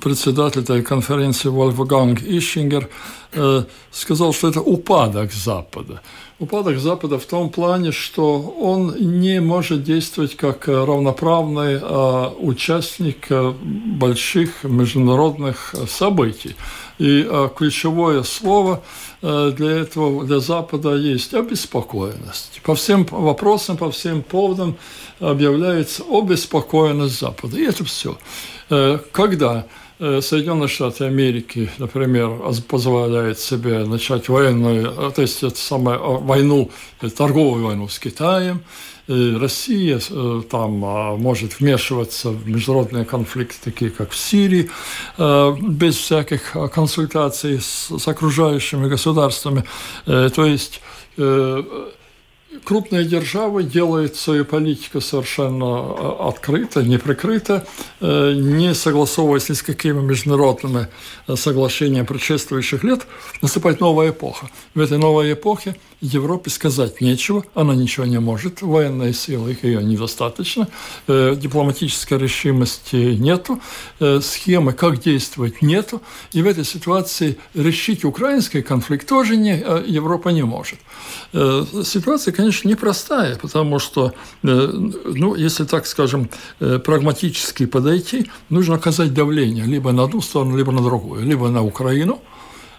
председатель 0.00 0.62
этой 0.62 0.82
конференции 0.82 1.48
Вольфганг 1.48 2.20
Ишингер 2.22 2.88
сказал, 3.92 4.32
что 4.32 4.48
это 4.48 4.60
упадок 4.60 5.32
Запада. 5.32 6.00
Упадок 6.40 6.78
Запада 6.78 7.18
в 7.18 7.26
том 7.26 7.48
плане, 7.48 7.92
что 7.92 8.40
он 8.40 8.94
не 9.20 9.40
может 9.40 9.84
действовать 9.84 10.36
как 10.36 10.66
равноправный 10.66 11.78
а, 11.80 12.34
участник 12.36 13.28
больших 13.30 14.64
международных 14.64 15.74
событий. 15.88 16.56
И 16.98 17.28
ключевое 17.56 18.24
слово 18.24 18.82
для 19.24 19.70
этого, 19.70 20.24
для 20.24 20.38
Запада 20.38 20.94
есть 20.96 21.32
обеспокоенность. 21.32 22.60
По 22.62 22.74
всем 22.74 23.06
вопросам, 23.10 23.78
по 23.78 23.90
всем 23.90 24.22
поводам 24.22 24.76
объявляется 25.18 26.02
обеспокоенность 26.10 27.18
Запада. 27.18 27.56
И 27.56 27.62
это 27.62 27.84
все. 27.84 28.18
Когда 29.12 29.64
Э, 30.00 30.20
Соединенные 30.20 30.66
Штаты 30.66 31.04
Америки, 31.04 31.70
например, 31.78 32.30
позволяют 32.68 33.38
себе 33.38 33.84
начать 33.84 34.28
военную, 34.28 34.92
э, 34.92 35.10
то 35.14 35.22
есть 35.22 35.42
это 35.44 35.56
самое, 35.56 35.98
э, 35.98 36.00
войну, 36.02 36.70
торговую 37.16 37.64
войну 37.64 37.88
с 37.88 38.00
Китаем, 38.00 38.64
и 39.06 39.36
Россия 39.36 40.00
там 40.50 40.70
может 40.72 41.60
вмешиваться 41.60 42.30
в 42.30 42.48
международные 42.48 43.04
конфликты, 43.04 43.56
такие 43.62 43.90
как 43.90 44.10
в 44.10 44.16
Сирии, 44.16 44.70
без 45.18 45.96
всяких 45.96 46.56
консультаций 46.72 47.60
с, 47.60 47.90
с 47.98 48.08
окружающими 48.08 48.88
государствами. 48.88 49.64
То 50.06 50.44
есть 50.44 50.80
крупные 52.62 53.04
державы 53.04 53.64
делают 53.64 54.16
свою 54.16 54.44
политику 54.44 55.00
совершенно 55.00 55.64
э, 55.64 56.28
открыто, 56.28 56.82
не 56.82 56.98
прикрыто, 56.98 57.66
э, 58.00 58.32
не 58.34 58.74
согласовываясь 58.74 59.48
ни 59.48 59.54
с 59.54 59.62
какими 59.62 60.00
международными 60.00 60.88
э, 61.26 61.36
соглашениями 61.36 62.06
предшествующих 62.06 62.84
лет, 62.84 63.06
наступает 63.42 63.80
новая 63.80 64.10
эпоха. 64.10 64.48
В 64.74 64.80
этой 64.80 64.98
новой 64.98 65.32
эпохе 65.32 65.76
Европе 66.00 66.50
сказать 66.50 67.00
нечего, 67.00 67.44
она 67.54 67.74
ничего 67.74 68.06
не 68.06 68.20
может, 68.20 68.62
военные 68.62 69.14
силы 69.14 69.56
ее 69.62 69.82
недостаточно, 69.82 70.68
дипломатической 71.06 72.18
решимости 72.18 72.96
нету, 72.96 73.60
схемы, 74.20 74.74
как 74.74 75.00
действовать 75.00 75.62
нету, 75.62 76.02
и 76.32 76.42
в 76.42 76.46
этой 76.46 76.64
ситуации 76.64 77.38
решить 77.54 78.04
украинский 78.04 78.60
конфликт 78.60 79.08
тоже 79.08 79.36
не, 79.36 79.56
Европа 79.86 80.28
не 80.28 80.42
может. 80.42 80.78
Ситуация, 81.32 82.32
конечно, 82.32 82.43
конечно, 82.44 82.68
непростая, 82.68 83.36
потому 83.36 83.78
что, 83.78 84.12
э, 84.42 84.70
ну, 85.04 85.34
если 85.34 85.64
так 85.64 85.86
скажем, 85.86 86.28
э, 86.60 86.78
прагматически 86.78 87.66
подойти, 87.66 88.30
нужно 88.50 88.74
оказать 88.74 89.14
давление 89.14 89.64
либо 89.64 89.92
на 89.92 90.04
одну 90.04 90.20
сторону, 90.20 90.56
либо 90.56 90.72
на 90.72 90.82
другую, 90.82 91.24
либо 91.24 91.48
на 91.48 91.62
Украину, 91.62 92.20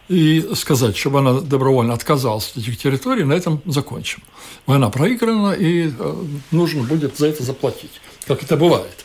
и 0.07 0.47
сказать, 0.53 0.95
чтобы 0.95 1.19
она 1.19 1.41
добровольно 1.41 1.93
отказалась 1.93 2.51
от 2.51 2.57
этих 2.57 2.77
территорий, 2.77 3.23
на 3.23 3.33
этом 3.33 3.59
закончим. 3.65 4.21
Война 4.67 4.89
проиграна, 4.89 5.53
и 5.53 5.89
э, 5.89 6.13
нужно 6.51 6.83
будет 6.83 7.17
за 7.17 7.27
это 7.27 7.43
заплатить, 7.43 8.01
как 8.27 8.43
это 8.43 8.57
бывает 8.57 9.04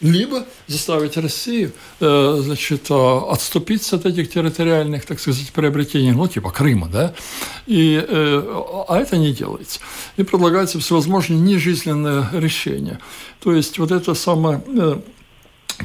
либо 0.00 0.46
заставить 0.66 1.16
Россию 1.16 1.72
э, 2.00 2.40
значит, 2.42 2.90
э, 2.90 3.20
отступиться 3.30 3.96
от 3.96 4.06
этих 4.06 4.30
территориальных, 4.30 5.04
так 5.04 5.20
сказать, 5.20 5.50
приобретений, 5.52 6.12
ну, 6.12 6.26
типа 6.28 6.50
Крыма, 6.50 6.88
да, 6.88 7.14
и, 7.66 8.02
а 8.88 8.98
это 8.98 9.16
не 9.16 9.32
делается. 9.32 9.80
И 10.16 10.22
предлагается 10.22 10.78
всевозможные 10.78 11.40
нежизненные 11.40 12.28
решения. 12.32 12.98
То 13.40 13.52
есть 13.52 13.78
вот 13.78 13.90
это 13.90 14.14
самое 14.14 14.62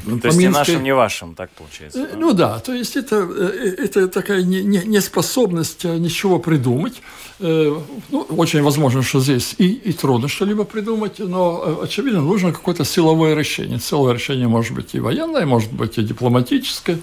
ну, 0.05 0.19
то 0.19 0.27
есть 0.27 0.37
Минской... 0.37 0.43
не 0.43 0.47
нашим, 0.49 0.83
не 0.83 0.93
вашим, 0.93 1.35
так 1.35 1.49
получается. 1.51 2.07
Да? 2.11 2.17
Ну 2.17 2.33
да, 2.33 2.59
то 2.59 2.73
есть 2.73 2.97
это, 2.97 3.15
э, 3.15 3.75
это 3.77 4.07
такая 4.07 4.43
неспособность 4.43 5.83
не, 5.83 5.91
не 5.91 5.99
ничего 5.99 6.39
придумать. 6.39 7.01
Э, 7.39 7.77
ну, 8.11 8.21
очень 8.21 8.61
возможно, 8.61 9.03
что 9.03 9.19
здесь 9.19 9.55
и, 9.57 9.67
и 9.67 9.93
трудно 9.93 10.27
что-либо 10.27 10.63
придумать, 10.63 11.19
но, 11.19 11.63
э, 11.65 11.85
очевидно, 11.85 12.21
нужно 12.21 12.51
какое-то 12.51 12.85
силовое 12.85 13.35
решение. 13.35 13.79
Целое 13.79 14.13
решение 14.13 14.47
может 14.47 14.73
быть 14.73 14.95
и 14.95 14.99
военное, 14.99 15.45
может 15.45 15.71
быть 15.71 15.97
и 15.97 16.03
дипломатическое, 16.03 16.99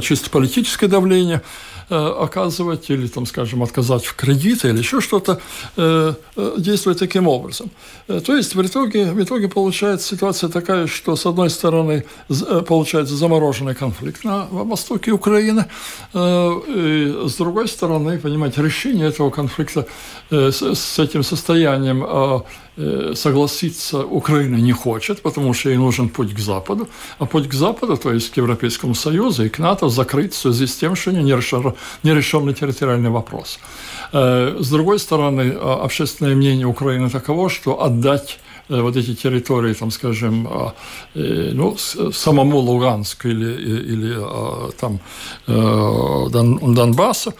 чисто 0.00 0.30
политическое 0.30 0.88
давление. 0.88 1.42
Э, 1.88 2.16
оказывать 2.20 2.90
или, 2.90 3.06
там, 3.06 3.26
скажем, 3.26 3.62
отказать 3.62 4.04
в 4.04 4.16
кредиты 4.16 4.70
или 4.70 4.78
еще 4.78 5.00
что-то, 5.00 5.40
э, 5.76 6.14
э, 6.34 6.54
действовать 6.58 6.98
таким 6.98 7.28
образом. 7.28 7.70
То 8.08 8.36
есть 8.36 8.56
в 8.56 8.60
итоге, 8.60 9.12
в 9.12 9.22
итоге 9.22 9.48
получается 9.48 10.08
ситуация 10.08 10.50
такая, 10.50 10.88
что 10.88 11.14
с 11.14 11.26
одной 11.26 11.48
стороны 11.48 12.04
получается 12.66 13.14
замороженный 13.14 13.74
конфликт 13.74 14.24
на 14.24 14.46
востоке 14.50 15.12
Украины, 15.12 15.66
и 16.14 17.22
с 17.26 17.34
другой 17.36 17.68
стороны, 17.68 18.18
понимаете, 18.18 18.62
решение 18.62 19.08
этого 19.08 19.30
конфликта 19.30 19.86
с 20.30 20.98
этим 20.98 21.22
состоянием 21.22 22.04
Э, 22.78 23.14
согласиться 23.14 24.04
Украина 24.04 24.56
не 24.56 24.72
хочет, 24.72 25.22
потому 25.22 25.54
что 25.54 25.70
ей 25.70 25.78
нужен 25.78 26.10
путь 26.10 26.34
к 26.34 26.38
Западу, 26.38 26.88
а 27.18 27.24
путь 27.24 27.48
к 27.48 27.54
Западу, 27.54 27.96
то 27.96 28.12
есть 28.12 28.30
к 28.30 28.36
Европейскому 28.36 28.94
Союзу 28.94 29.44
и 29.44 29.48
к 29.48 29.58
НАТО, 29.58 29.88
закрыт 29.88 30.34
в 30.34 30.36
связи 30.36 30.66
с 30.66 30.76
тем, 30.76 30.94
что 30.94 31.10
нерешенный, 31.10 31.72
нерешенный 32.02 32.52
территориальный 32.52 33.08
вопрос. 33.08 33.58
Э, 34.12 34.58
с 34.60 34.70
другой 34.70 34.98
стороны, 34.98 35.54
а, 35.56 35.84
общественное 35.84 36.34
мнение 36.34 36.66
Украины 36.66 37.08
таково, 37.08 37.48
что 37.48 37.82
отдать 37.82 38.38
э, 38.42 38.45
вот 38.68 38.96
эти 38.96 39.14
территории, 39.14 39.74
там, 39.74 39.90
скажем, 39.90 40.48
а, 40.48 40.74
ну, 41.14 41.76
самому 41.76 42.58
Луганску 42.58 43.28
или, 43.28 43.52
или 43.92 44.14
а, 44.18 44.70
там 44.78 45.00
Донбассу, 45.46 47.34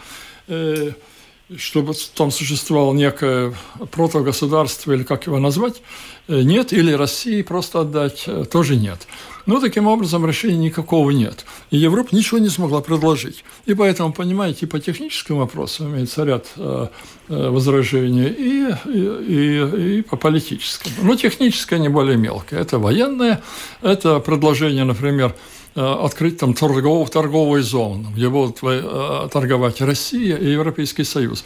чтобы 1.55 1.93
там 2.15 2.31
существовало 2.31 2.93
некое 2.93 3.53
протогосударство, 3.91 4.91
или 4.91 5.03
как 5.03 5.27
его 5.27 5.39
назвать, 5.39 5.81
э, 6.27 6.41
нет, 6.41 6.73
или 6.73 6.91
России 6.91 7.41
просто 7.41 7.81
отдать, 7.81 8.23
э, 8.27 8.45
тоже 8.51 8.75
нет. 8.75 9.07
Но 9.47 9.59
таким 9.59 9.87
образом 9.87 10.27
решения 10.27 10.57
никакого 10.57 11.09
нет. 11.09 11.45
И 11.71 11.77
Европа 11.77 12.15
ничего 12.15 12.37
не 12.37 12.49
смогла 12.49 12.81
предложить. 12.81 13.43
И 13.65 13.73
поэтому, 13.73 14.13
понимаете, 14.13 14.67
по 14.67 14.79
техническим 14.79 15.37
вопросам 15.37 15.95
имеется 15.95 16.23
ряд 16.23 16.45
э, 16.57 16.87
возражений, 17.27 18.27
и, 18.27 18.75
и, 18.85 19.97
и, 19.97 19.97
и 19.97 20.01
по 20.03 20.15
политическим. 20.17 20.91
Но 21.01 21.15
техническое 21.15 21.79
не 21.79 21.89
более 21.89 22.17
мелкое. 22.17 22.61
Это 22.61 22.77
военное, 22.77 23.41
это 23.81 24.19
предложение, 24.19 24.83
например, 24.83 25.33
Э, 25.77 26.05
открыть 26.05 26.39
там 26.39 26.55
торгов, 26.55 27.11
торговую 27.11 27.61
зону, 27.61 28.09
где 28.09 28.29
будут 28.29 28.57
э, 28.63 29.29
торговать 29.31 29.79
Россия 29.79 30.35
и 30.35 30.49
Европейский 30.49 31.03
Союз. 31.03 31.45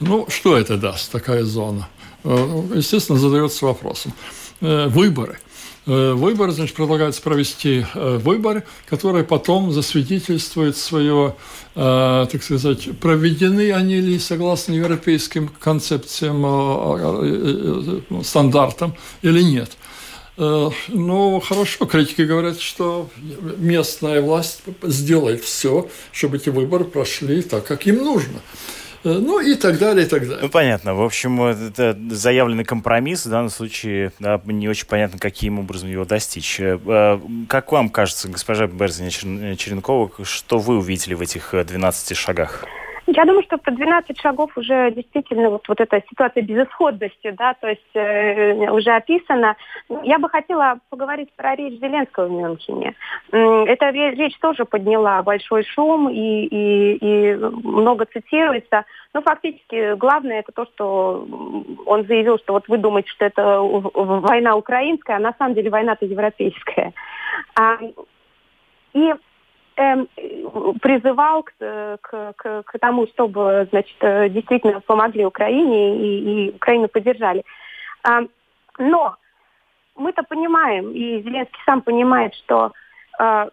Ну, 0.00 0.26
что 0.28 0.56
это 0.56 0.76
даст, 0.76 1.12
такая 1.12 1.44
зона? 1.44 1.88
Э, 2.24 2.62
естественно, 2.74 3.20
задается 3.20 3.64
вопросом. 3.66 4.12
Выборы. 4.60 5.38
Выборы, 5.88 6.52
значит, 6.52 6.76
предлагается 6.76 7.22
провести 7.22 7.86
выборы, 7.94 8.64
которые 8.86 9.24
потом 9.24 9.72
засвидетельствуют 9.72 10.76
свое, 10.76 11.34
так 11.74 12.42
сказать, 12.42 12.98
проведены 13.00 13.72
они 13.72 14.00
ли 14.00 14.18
согласно 14.18 14.74
европейским 14.74 15.48
концепциям, 15.48 16.44
стандартам 18.22 18.94
или 19.22 19.40
нет. 19.40 19.70
Э, 20.38 20.70
ну, 20.86 21.40
хорошо, 21.40 21.86
критики 21.86 22.22
говорят, 22.22 22.60
что 22.60 23.10
местная 23.56 24.22
власть 24.22 24.62
сделает 24.84 25.42
все, 25.42 25.90
чтобы 26.12 26.36
эти 26.36 26.48
выборы 26.48 26.84
прошли 26.84 27.42
так, 27.42 27.66
как 27.66 27.86
им 27.88 27.96
нужно. 27.96 28.40
Э, 29.04 29.12
ну 29.12 29.40
и 29.40 29.54
так 29.54 29.78
далее, 29.78 30.06
и 30.06 30.08
так 30.08 30.22
далее. 30.22 30.38
Ну, 30.42 30.48
понятно. 30.48 30.94
В 30.94 31.02
общем, 31.02 31.42
это 31.42 31.96
заявленный 32.10 32.64
компромисс. 32.64 33.26
В 33.26 33.30
данном 33.30 33.50
случае 33.50 34.12
да, 34.18 34.40
не 34.44 34.68
очень 34.68 34.86
понятно, 34.86 35.18
каким 35.18 35.58
образом 35.58 35.90
его 35.90 36.04
достичь. 36.04 36.58
Э, 36.60 37.20
как 37.48 37.72
вам 37.72 37.90
кажется, 37.90 38.28
госпожа 38.28 38.66
Берзина 38.66 39.10
Черенкова, 39.56 40.10
что 40.24 40.58
вы 40.58 40.78
увидели 40.78 41.14
в 41.14 41.20
этих 41.20 41.52
12 41.52 42.16
шагах? 42.16 42.64
Я 43.10 43.24
думаю, 43.24 43.42
что 43.44 43.56
про 43.56 43.70
12 43.72 44.20
шагов 44.20 44.54
уже 44.58 44.90
действительно 44.90 45.48
вот, 45.48 45.66
вот 45.66 45.80
эта 45.80 46.02
ситуация 46.10 46.42
безысходности, 46.42 47.30
да, 47.30 47.54
то 47.54 47.66
есть 47.66 47.94
э, 47.94 48.70
уже 48.70 48.90
описана. 48.90 49.56
Я 50.02 50.18
бы 50.18 50.28
хотела 50.28 50.80
поговорить 50.90 51.32
про 51.34 51.56
речь 51.56 51.80
Зеленского 51.80 52.26
в 52.26 52.30
Мюнхене. 52.30 52.94
Эта 53.32 53.88
речь 53.88 54.36
тоже 54.40 54.66
подняла 54.66 55.22
большой 55.22 55.64
шум 55.64 56.10
и, 56.10 56.44
и, 56.44 56.96
и 56.96 57.34
много 57.34 58.04
цитируется. 58.04 58.84
Но 59.14 59.22
фактически 59.22 59.94
главное 59.94 60.40
это 60.40 60.52
то, 60.52 60.66
что 60.66 61.26
он 61.86 62.06
заявил, 62.06 62.38
что 62.38 62.52
вот 62.52 62.68
вы 62.68 62.76
думаете, 62.76 63.08
что 63.08 63.24
это 63.24 63.58
война 63.62 64.54
украинская, 64.54 65.16
а 65.16 65.20
на 65.20 65.34
самом 65.38 65.54
деле 65.54 65.70
война-то 65.70 66.04
европейская. 66.04 66.92
А, 67.58 67.78
и 68.92 69.14
призывал 69.78 71.44
к, 71.44 71.52
к, 72.00 72.32
к, 72.36 72.62
к 72.64 72.78
тому, 72.80 73.06
чтобы 73.06 73.68
значит, 73.70 73.96
э, 74.00 74.28
действительно 74.28 74.80
помогли 74.80 75.24
Украине 75.24 75.96
и, 75.98 76.48
и 76.48 76.56
Украину 76.56 76.88
поддержали. 76.88 77.44
А, 78.02 78.22
но 78.78 79.16
мы-то 79.94 80.24
понимаем, 80.24 80.90
и 80.90 81.22
Зеленский 81.22 81.60
сам 81.64 81.82
понимает, 81.82 82.34
что 82.34 82.72
а, 83.18 83.50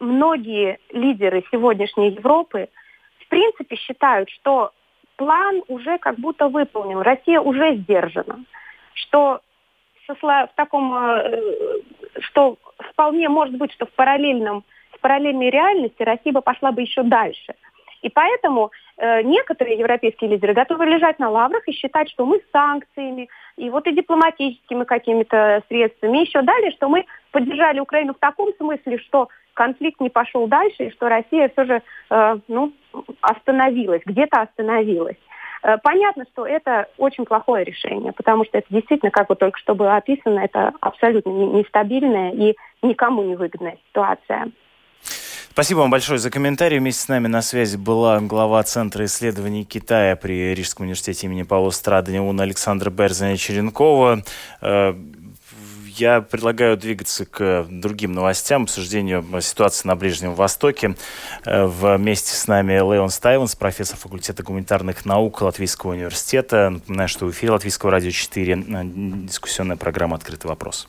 многие 0.00 0.78
лидеры 0.90 1.44
сегодняшней 1.50 2.10
Европы 2.10 2.68
в 3.18 3.28
принципе 3.28 3.76
считают, 3.76 4.30
что 4.30 4.72
план 5.16 5.62
уже 5.68 5.98
как 5.98 6.18
будто 6.18 6.48
выполнен, 6.48 7.00
Россия 7.00 7.40
уже 7.40 7.76
сдержана, 7.76 8.44
что 8.94 9.40
в 10.06 10.50
таком, 10.54 10.94
э, 10.94 11.80
что 12.20 12.56
вполне 12.90 13.28
может 13.28 13.56
быть, 13.56 13.72
что 13.72 13.86
в 13.86 13.90
параллельном 13.92 14.64
параллельной 15.04 15.50
реальности 15.50 16.02
Россия 16.02 16.32
бы 16.32 16.40
пошла 16.40 16.72
бы 16.72 16.80
еще 16.80 17.02
дальше. 17.02 17.54
И 18.00 18.08
поэтому 18.08 18.70
э, 18.96 19.20
некоторые 19.20 19.76
европейские 19.76 20.30
лидеры 20.30 20.54
готовы 20.54 20.86
лежать 20.86 21.18
на 21.18 21.28
лаврах 21.28 21.68
и 21.68 21.72
считать, 21.72 22.08
что 22.08 22.24
мы 22.24 22.40
санкциями 22.52 23.28
и 23.58 23.68
вот 23.68 23.86
и 23.86 23.92
дипломатическими 23.92 24.84
какими-то 24.84 25.62
средствами, 25.68 26.24
еще 26.24 26.40
далее, 26.40 26.70
что 26.70 26.88
мы 26.88 27.04
поддержали 27.32 27.80
Украину 27.80 28.14
в 28.14 28.18
таком 28.18 28.54
смысле, 28.54 28.98
что 28.98 29.28
конфликт 29.52 30.00
не 30.00 30.08
пошел 30.08 30.46
дальше, 30.46 30.84
и 30.84 30.90
что 30.90 31.10
Россия 31.10 31.50
все 31.50 31.64
же 31.66 31.82
э, 32.10 32.36
ну, 32.48 32.72
остановилась, 33.20 34.02
где-то 34.06 34.40
остановилась. 34.40 35.18
Э, 35.62 35.76
понятно, 35.82 36.24
что 36.32 36.46
это 36.46 36.88
очень 36.96 37.26
плохое 37.26 37.64
решение, 37.64 38.12
потому 38.12 38.46
что 38.46 38.56
это 38.56 38.68
действительно, 38.70 39.10
как 39.10 39.28
вот 39.28 39.38
только 39.38 39.58
что 39.58 39.74
было 39.74 39.96
описано, 39.96 40.40
это 40.40 40.72
абсолютно 40.80 41.28
нестабильная 41.28 42.32
и 42.32 42.56
никому 42.82 43.22
не 43.22 43.36
выгодная 43.36 43.76
ситуация. 43.88 44.50
Спасибо 45.54 45.78
вам 45.78 45.90
большое 45.90 46.18
за 46.18 46.30
комментарий. 46.30 46.80
Вместе 46.80 47.02
с 47.02 47.06
нами 47.06 47.28
на 47.28 47.40
связи 47.40 47.76
была 47.76 48.18
глава 48.18 48.60
Центра 48.64 49.04
исследований 49.04 49.64
Китая 49.64 50.16
при 50.16 50.52
Рижском 50.52 50.82
университете 50.82 51.28
имени 51.28 51.44
Павла 51.44 51.70
Страдания 51.70 52.42
Александра 52.42 52.90
Берзина 52.90 53.36
Черенкова. 53.36 54.24
Э, 54.60 54.94
я 55.86 56.22
предлагаю 56.22 56.76
двигаться 56.76 57.24
к 57.24 57.66
другим 57.70 58.14
новостям, 58.14 58.64
обсуждению 58.64 59.24
ситуации 59.40 59.86
на 59.86 59.94
Ближнем 59.94 60.34
Востоке. 60.34 60.96
Э, 61.44 61.66
вместе 61.66 62.34
с 62.34 62.48
нами 62.48 62.72
Леон 62.72 63.10
Стайленс, 63.10 63.54
профессор 63.54 63.96
факультета 63.96 64.42
гуманитарных 64.42 65.04
наук 65.04 65.40
Латвийского 65.40 65.92
университета. 65.92 66.70
Напоминаю, 66.70 67.08
что 67.08 67.26
в 67.26 67.30
эфире 67.30 67.52
Латвийского 67.52 67.92
радио 67.92 68.10
4 68.10 68.54
э, 68.54 68.64
дискуссионная 69.28 69.76
программа 69.76 70.16
«Открытый 70.16 70.48
вопрос». 70.48 70.88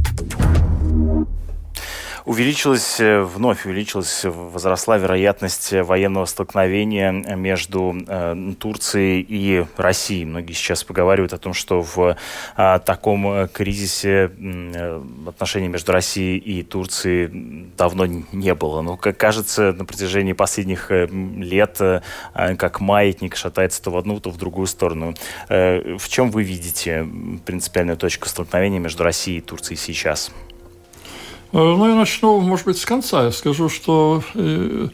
Увеличилась, 2.25 2.99
э, 2.99 3.21
вновь 3.21 3.65
увеличилась, 3.65 4.25
возросла 4.25 4.97
вероятность 4.97 5.73
военного 5.73 6.25
столкновения 6.25 7.11
между 7.11 7.95
э, 8.07 8.53
Турцией 8.59 9.25
и 9.27 9.65
Россией. 9.77 10.25
Многие 10.25 10.53
сейчас 10.53 10.83
поговаривают 10.83 11.33
о 11.33 11.39
том, 11.39 11.53
что 11.53 11.81
в 11.81 12.15
э, 12.57 12.79
таком 12.85 13.27
э, 13.27 13.47
кризисе 13.47 14.31
э, 14.37 15.01
отношений 15.27 15.67
между 15.67 15.91
Россией 15.91 16.37
и 16.37 16.63
Турцией 16.63 17.71
давно 17.75 18.05
не 18.05 18.53
было. 18.53 18.81
Но, 18.81 18.97
как 18.97 19.17
кажется, 19.17 19.73
на 19.73 19.85
протяжении 19.85 20.33
последних 20.33 20.91
э, 20.91 21.07
лет 21.07 21.77
э, 21.81 22.01
как 22.33 22.81
маятник 22.81 23.35
шатается 23.35 23.81
то 23.81 23.91
в 23.91 23.97
одну, 23.97 24.19
то 24.19 24.29
в 24.29 24.37
другую 24.37 24.67
сторону. 24.67 25.15
Э, 25.49 25.97
в 25.97 26.07
чем 26.07 26.29
вы 26.29 26.43
видите 26.43 27.07
принципиальную 27.45 27.97
точку 27.97 28.29
столкновения 28.29 28.79
между 28.79 29.03
Россией 29.03 29.39
и 29.39 29.41
Турцией 29.41 29.77
сейчас? 29.77 30.31
Э, 31.53 31.57
ну, 31.57 31.87
я 31.87 31.95
начну, 31.95 32.39
может 32.39 32.65
быть, 32.65 32.77
с 32.77 32.85
конца. 32.85 33.25
Я 33.25 33.31
скажу, 33.31 33.69
что 33.69 34.23
э, 34.35 34.87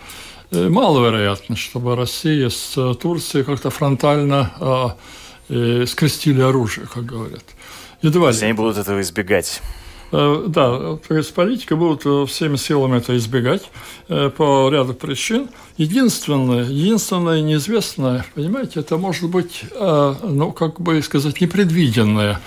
э, 0.52 0.70
маловероятно, 0.70 1.56
чтобы 1.56 1.96
Россия 1.96 2.50
с 2.50 2.96
Турцией 2.96 3.44
как-то 3.44 3.70
фронтально 3.70 4.96
скрестили 5.50 6.42
оружие, 6.42 6.88
как 6.94 7.06
говорят. 7.06 7.44
Едва 8.02 8.32
ли. 8.32 8.38
Они 8.42 8.52
будут 8.52 8.78
этого 8.78 9.00
избегать. 9.00 9.62
Да, 10.12 10.98
то 11.08 11.16
есть 11.16 11.34
политика 11.34 11.78
будут 11.78 12.30
всеми 12.30 12.58
силами 12.58 12.98
это 12.98 13.16
избегать 13.16 13.70
по 14.10 14.70
ряду 14.70 14.94
причин. 14.94 15.50
Единственное, 15.78 16.66
единственное 16.66 17.42
неизвестное, 17.42 18.26
понимаете, 18.36 18.82
это 18.82 18.98
может 18.98 19.30
быть, 19.30 19.64
ну, 19.80 20.52
как 20.52 20.82
бы 20.82 21.02
сказать, 21.02 21.40
непредвиденное. 21.40 22.42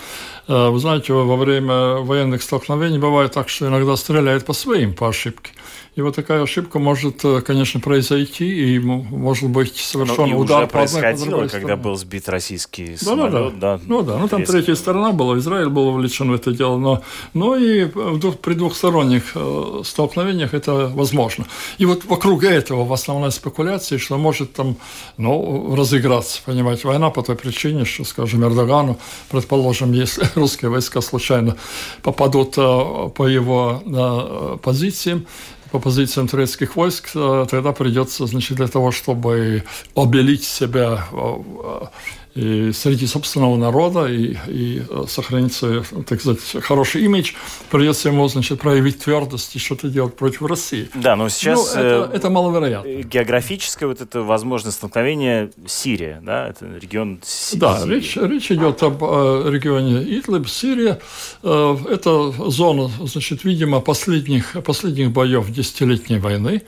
Э, 0.47 0.69
вы 0.69 0.79
знаете, 0.79 1.13
во 1.13 1.35
время 1.35 1.95
военных 2.01 2.41
столкновений 2.41 2.99
бывает 2.99 3.31
так, 3.33 3.49
что 3.49 3.67
иногда 3.67 3.95
стреляют 3.95 4.45
по 4.45 4.53
своим, 4.53 4.93
по 4.93 5.09
ошибке. 5.09 5.51
И 5.93 6.01
вот 6.01 6.15
такая 6.15 6.41
ошибка 6.41 6.79
может, 6.79 7.25
э, 7.25 7.41
конечно, 7.41 7.81
произойти, 7.81 8.75
и 8.75 8.79
может 8.79 9.49
быть 9.49 9.75
совершен 9.75 10.29
ну, 10.29 10.39
удар 10.39 10.59
уже 10.59 10.67
по 10.67 10.77
происходило, 10.77 11.41
по 11.41 11.41
когда 11.41 11.47
стороне. 11.49 11.75
был 11.75 11.95
сбит 11.97 12.29
российский 12.29 12.91
да, 12.91 12.97
самолет. 12.97 13.59
Да, 13.59 13.77
да. 13.77 13.83
Ну 13.85 14.01
да, 14.01 14.17
ну 14.17 14.29
там 14.29 14.45
третья 14.45 14.75
сторона 14.75 15.11
была, 15.11 15.37
Израиль 15.37 15.67
был 15.67 15.91
вовлечен 15.91 16.31
в 16.31 16.33
это 16.33 16.53
дело, 16.53 16.77
но, 16.77 17.01
но 17.33 17.57
и 17.57 17.87
при 17.87 18.53
двухсторонних 18.53 19.31
э, 19.35 19.81
столкновениях 19.83 20.53
это 20.53 20.87
возможно. 20.87 21.45
И 21.77 21.85
вот 21.85 22.05
вокруг 22.05 22.45
этого 22.45 22.85
в 22.85 22.93
основной 22.93 23.33
спекуляции, 23.33 23.97
что 23.97 24.17
может 24.17 24.53
там 24.53 24.77
ну, 25.17 25.75
разыграться, 25.75 26.39
понимаете, 26.45 26.87
война 26.87 27.09
по 27.09 27.21
той 27.21 27.35
причине, 27.35 27.83
что, 27.83 28.05
скажем, 28.05 28.45
Эрдогану, 28.45 28.97
предположим, 29.29 29.91
если 29.91 30.25
русские 30.35 30.71
войска 30.71 31.01
случайно 31.01 31.57
попадут 32.01 32.53
э, 32.57 32.61
по 32.61 33.27
его 33.27 34.59
позициям, 34.63 35.25
по 35.71 35.79
позициям 35.79 36.27
турецких 36.27 36.75
войск, 36.75 37.11
э, 37.15 37.45
тогда 37.49 37.71
придется, 37.71 38.27
значит, 38.27 38.57
для 38.57 38.67
того, 38.67 38.91
чтобы 38.91 39.63
обелить 39.95 40.43
себя 40.43 41.05
э, 41.11 41.85
и 42.33 42.71
среди 42.71 43.07
собственного 43.07 43.57
народа 43.57 44.05
и, 44.05 44.37
и 44.47 44.83
э, 44.89 45.03
сохранить 45.07 45.53
свой, 45.53 45.83
так 46.07 46.21
сказать, 46.21 46.39
хороший 46.63 47.03
имидж, 47.03 47.33
придется 47.69 48.09
ему, 48.09 48.27
значит, 48.27 48.59
проявить 48.59 48.99
твердость 48.99 49.55
и 49.55 49.59
что-то 49.59 49.89
делать 49.89 50.15
против 50.15 50.43
России. 50.43 50.89
Да, 50.95 51.15
но 51.15 51.29
сейчас... 51.29 51.75
Ну, 51.75 51.81
это, 51.81 52.11
это 52.13 52.29
маловероятно. 52.29 53.03
Географическое 53.03 53.89
вот 53.89 54.01
это 54.01 54.21
возможное 54.21 54.71
столкновение 54.71 55.51
Сирия, 55.67 56.21
да, 56.23 56.47
это 56.47 56.65
регион 56.79 57.19
Сирии. 57.23 57.59
Да, 57.59 57.81
речь, 57.85 58.15
речь 58.15 58.51
идет 58.51 58.81
об 58.83 59.01
регионе 59.01 60.01
Идлиб, 60.01 60.47
Сирия. 60.47 60.99
Это 61.41 62.31
зона, 62.49 62.89
значит, 63.03 63.43
видимо, 63.43 63.81
последних, 63.81 64.55
последних 64.63 65.11
боев 65.11 65.51
десятилетней 65.51 66.19
войны. 66.19 66.61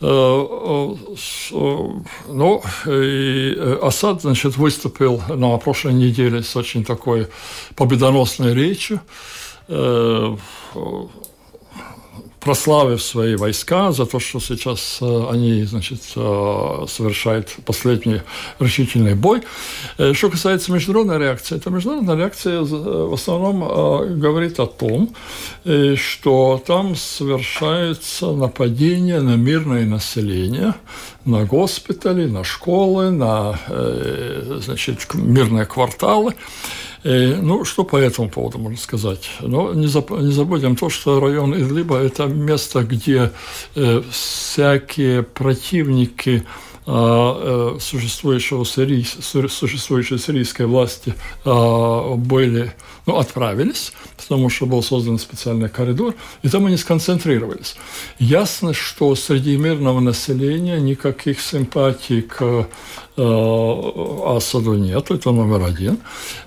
Э, 0.00 0.06
э, 0.06 0.94
ну, 2.28 2.62
и 2.86 3.54
э, 3.56 3.78
Асад, 3.82 4.22
значит, 4.22 4.56
выступил 4.56 5.22
на 5.28 5.56
прошлой 5.58 5.92
неделе 5.92 6.42
с 6.42 6.56
очень 6.56 6.84
такой 6.84 7.28
победоносной 7.76 8.54
речью 8.54 9.00
прославив 12.40 13.02
свои 13.02 13.36
войска 13.36 13.92
за 13.92 14.06
то, 14.06 14.18
что 14.18 14.40
сейчас 14.40 14.98
э, 15.00 15.26
они 15.30 15.62
значит, 15.64 16.00
э, 16.16 16.86
совершают 16.88 17.56
последний 17.66 18.22
решительный 18.58 19.14
бой. 19.14 19.42
Э, 19.98 20.14
что 20.14 20.30
касается 20.30 20.72
международной 20.72 21.18
реакции, 21.18 21.58
то 21.58 21.70
международная 21.70 22.16
реакция 22.16 22.62
в 22.62 23.12
основном 23.12 24.18
говорит 24.18 24.58
о 24.58 24.66
том, 24.66 25.14
что 25.96 26.62
там 26.66 26.96
совершается 26.96 28.32
нападение 28.32 29.20
на 29.20 29.36
мирное 29.36 29.84
население, 29.84 30.74
на 31.24 31.44
госпитали, 31.44 32.26
на 32.26 32.44
школы, 32.44 33.10
на 33.10 33.58
значит, 34.60 35.06
мирные 35.14 35.66
кварталы. 35.66 36.34
И, 37.02 37.34
ну, 37.40 37.64
что 37.64 37.84
по 37.84 37.96
этому 37.96 38.28
поводу 38.28 38.58
можно 38.58 38.78
сказать? 38.78 39.30
Ну, 39.40 39.72
не, 39.72 39.86
заб, 39.86 40.10
не 40.10 40.32
забудем 40.32 40.76
то, 40.76 40.90
что 40.90 41.18
район 41.20 41.54
Идлиба– 41.54 41.98
это 41.98 42.26
место, 42.26 42.82
где 42.82 43.32
э, 43.74 44.02
всякие 44.10 45.22
противники 45.22 46.44
э, 46.44 46.69
существующего 46.84 48.64
сирий, 48.64 49.04
существующей 49.04 50.18
сирийской 50.18 50.66
власти 50.66 51.14
э, 51.44 52.14
были, 52.16 52.72
ну, 53.06 53.16
отправились, 53.16 53.92
потому 54.16 54.48
что 54.48 54.66
был 54.66 54.82
создан 54.82 55.18
специальный 55.18 55.68
коридор, 55.68 56.14
и 56.42 56.48
там 56.48 56.66
они 56.66 56.76
сконцентрировались. 56.76 57.76
Ясно, 58.18 58.72
что 58.72 59.14
среди 59.14 59.56
мирного 59.56 60.00
населения 60.00 60.80
никаких 60.80 61.40
симпатий 61.40 62.22
к 62.22 62.66
Э, 63.22 64.36
Асаду 64.36 64.74
нет, 64.74 65.10
это 65.10 65.30
номер 65.30 65.64
один. 65.64 65.98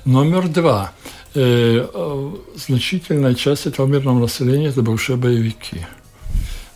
Номер 0.06 0.48
два. 0.48 0.92
Э, 1.36 1.88
э, 1.94 2.32
значительная 2.56 3.36
часть 3.36 3.68
этого 3.68 3.86
мирного 3.86 4.20
населения– 4.20 4.68
это 4.70 4.82
бывшие 4.82 5.18
боевики. 5.18 5.86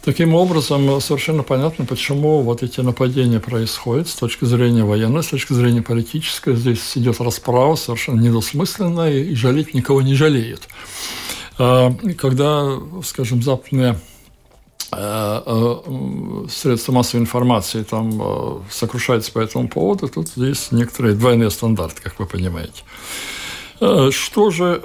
Таким 0.08 0.36
образом, 0.36 1.02
совершенно 1.02 1.44
понятно, 1.44 1.84
почему 1.84 2.42
вот 2.42 2.64
эти 2.64 2.80
нападения 2.80 3.42
происходят 3.42 4.08
с 4.08 4.16
точки 4.16 4.46
зрения 4.46 4.86
военной, 4.86 5.22
с 5.22 5.28
точки 5.28 5.52
зрения 5.52 5.82
политической. 5.82 6.56
Здесь 6.56 6.96
идет 6.96 7.20
расправа 7.20 7.76
совершенно 7.76 8.22
недосмысленная, 8.22 9.12
и 9.12 9.36
жалеть 9.36 9.74
никого 9.74 10.02
не 10.02 10.16
жалеет. 10.16 10.62
Когда, 11.58 12.80
скажем, 13.04 13.44
западные 13.44 14.00
Э, 14.90 15.42
э, 15.46 16.46
средства 16.50 16.94
массовой 16.94 17.22
информации 17.22 17.84
там 17.84 18.22
э, 18.22 18.60
сокрушаются 18.72 19.34
по 19.34 19.40
этому 19.40 19.68
поводу, 19.68 20.08
тут 20.08 20.30
есть 20.38 20.72
некоторые 20.72 21.14
двойные 21.14 21.52
стандарты, 21.52 22.02
как 22.02 22.18
вы 22.20 22.26
понимаете. 22.26 22.84
Что 23.80 24.50
же, 24.50 24.82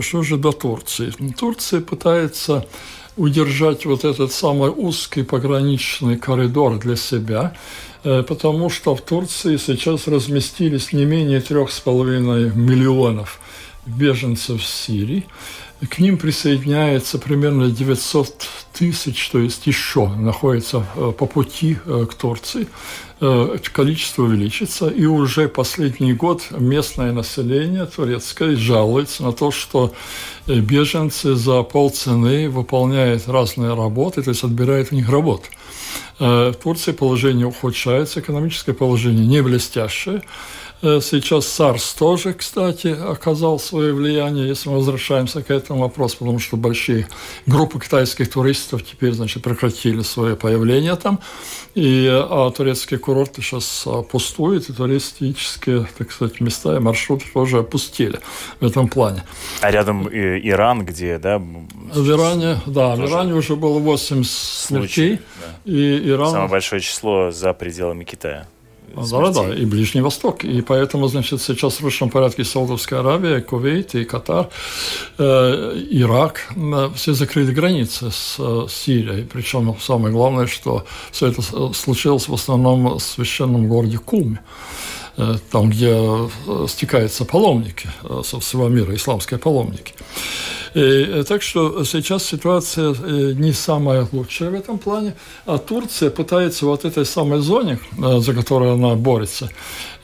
что 0.00 0.22
же 0.22 0.36
до 0.36 0.52
Турции? 0.52 1.12
Турция 1.36 1.80
пытается 1.80 2.64
удержать 3.16 3.86
вот 3.86 4.04
этот 4.04 4.32
самый 4.32 4.70
узкий 4.70 5.22
пограничный 5.22 6.16
коридор 6.16 6.78
для 6.78 6.96
себя, 6.96 7.54
потому 8.02 8.70
что 8.70 8.94
в 8.94 9.00
Турции 9.00 9.56
сейчас 9.56 10.06
разместились 10.06 10.92
не 10.92 11.04
менее 11.04 11.40
трех 11.40 11.70
с 11.70 11.80
половиной 11.80 12.50
миллионов 12.54 13.40
беженцев 13.86 14.60
в 14.60 14.66
Сирии. 14.66 15.24
К 15.90 15.98
ним 15.98 16.16
присоединяется 16.16 17.18
примерно 17.18 17.70
900 17.70 18.48
тысяч, 18.72 19.28
то 19.28 19.38
есть 19.38 19.66
еще 19.66 20.08
находится 20.08 20.86
э, 20.96 21.12
по 21.16 21.26
пути 21.26 21.76
э, 21.84 22.06
к 22.10 22.14
Турции. 22.14 22.66
Э, 23.18 23.56
количество 23.72 24.24
увеличится, 24.24 24.88
и 24.88 25.06
уже 25.06 25.48
последний 25.48 26.12
год 26.12 26.48
местное 26.50 27.12
население 27.12 27.86
турецкое 27.86 28.56
жалуется 28.56 29.22
на 29.22 29.32
то, 29.32 29.50
что 29.50 29.94
беженцы 30.46 31.34
за 31.34 31.62
полцены 31.62 32.50
выполняют 32.50 33.26
разные 33.26 33.74
работы, 33.74 34.22
то 34.22 34.30
есть 34.30 34.44
отбирают 34.44 34.92
у 34.92 34.94
них 34.96 35.08
работу. 35.08 35.46
В 36.18 36.54
Турции 36.62 36.92
положение 36.92 37.46
ухудшается, 37.46 38.20
экономическое 38.20 38.72
положение 38.72 39.26
не 39.26 39.42
блестящее. 39.42 40.22
Э, 40.82 41.00
сейчас 41.02 41.46
САРС 41.46 41.94
тоже, 41.94 42.34
кстати, 42.34 42.88
оказал 42.88 43.58
свое 43.58 43.94
влияние, 43.94 44.46
если 44.46 44.68
мы 44.68 44.76
возвращаемся 44.76 45.42
к 45.42 45.50
этому 45.50 45.80
вопросу, 45.80 46.18
потому 46.18 46.38
что 46.38 46.56
большие 46.56 47.08
группы 47.46 47.80
китайских 47.80 48.30
туристов 48.30 48.84
теперь, 48.84 49.12
значит, 49.12 49.42
прекратили 49.42 50.02
свое 50.02 50.36
появление 50.36 50.96
там, 50.96 51.18
и 51.74 52.06
а 52.10 52.50
турецкие 52.50 52.98
курорты 52.98 53.40
сейчас 53.40 53.84
а, 53.86 54.02
пустуют, 54.02 54.68
и 54.68 54.72
туристические, 54.74 55.88
так 55.96 56.12
сказать, 56.12 56.40
места 56.40 56.76
и 56.76 56.78
маршруты 56.78 57.24
тоже 57.32 57.58
опустили 57.58 58.20
в 58.60 58.66
этом 58.66 58.88
плане. 58.88 59.24
А 59.62 59.70
рядом 59.70 60.06
Иран, 60.08 60.84
где, 60.84 61.18
да? 61.18 61.38
В 61.38 62.10
Иране, 62.10 62.60
да, 62.66 62.96
в 62.96 63.00
Иране 63.00 63.34
уже 63.34 63.56
было 63.56 63.78
8 63.78 64.24
смертей, 64.24 65.20
да. 65.40 65.72
и 65.72 66.10
Иран... 66.10 66.30
Самое 66.30 66.50
большое 66.50 66.82
число 66.82 67.30
за 67.30 67.54
пределами 67.54 68.04
Китая 68.04 68.46
Да, 68.96 69.30
да, 69.30 69.54
и 69.54 69.64
Ближний 69.64 70.00
Восток. 70.00 70.44
И 70.44 70.62
поэтому, 70.62 71.08
значит, 71.08 71.42
сейчас 71.42 71.74
в 71.74 71.76
срочном 71.76 72.10
порядке 72.10 72.44
Саудовская 72.44 73.00
Аравия, 73.00 73.40
Кувейт 73.40 73.94
и 73.94 74.04
Катар, 74.04 74.48
э, 75.18 75.82
Ирак, 75.90 76.48
э, 76.56 76.90
все 76.94 77.12
закрыли 77.12 77.52
границы 77.52 78.10
с 78.10 78.36
э, 78.38 78.66
Сирией. 78.70 79.24
Причем 79.24 79.76
самое 79.80 80.12
главное, 80.12 80.46
что 80.46 80.84
все 81.10 81.26
это 81.26 81.42
случилось 81.72 82.28
в 82.28 82.34
основном 82.34 82.98
в 82.98 83.00
священном 83.00 83.68
городе 83.68 83.98
Куме. 83.98 84.40
Э, 85.18 85.36
там, 85.50 85.70
где 85.70 85.96
э, 85.96 86.66
стекаются 86.68 87.24
паломники 87.24 87.88
э, 88.02 88.20
со 88.22 88.38
всего 88.38 88.68
мира, 88.68 88.94
исламские 88.94 89.38
паломники. 89.38 89.94
И, 90.74 91.24
так 91.26 91.42
что 91.42 91.84
сейчас 91.84 92.22
ситуация 92.22 92.94
не 93.32 93.52
самая 93.52 94.06
лучшая 94.12 94.50
в 94.50 94.54
этом 94.54 94.76
плане, 94.78 95.14
а 95.46 95.56
Турция 95.56 96.10
пытается 96.10 96.66
вот 96.66 96.84
этой 96.84 97.06
самой 97.06 97.38
зоне, 97.38 97.78
за 97.96 98.34
которую 98.34 98.74
она 98.74 98.94
борется, 98.94 99.48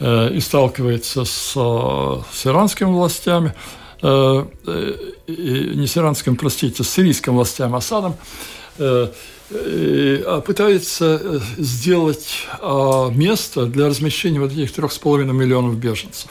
и 0.01 0.41
сталкивается 0.41 1.27
с, 1.27 1.53
с 1.53 2.47
иранскими 2.47 2.89
властями, 2.89 3.53
не 4.03 5.87
с 5.87 5.99
иранским, 5.99 6.37
простите, 6.37 6.85
с 6.85 6.89
сирийскими 6.89 7.35
властями 7.35 7.77
Асадом, 7.77 8.17
пытается 10.41 11.21
э, 11.23 11.39
сделать 11.59 12.47
а, 12.61 13.11
место 13.11 13.67
для 13.67 13.89
размещения 13.89 14.41
вот 14.41 14.53
этих 14.53 14.73
трех 14.73 14.93
с 14.93 14.99
половиной 14.99 15.35
миллионов 15.35 15.77
беженцев. 15.77 16.31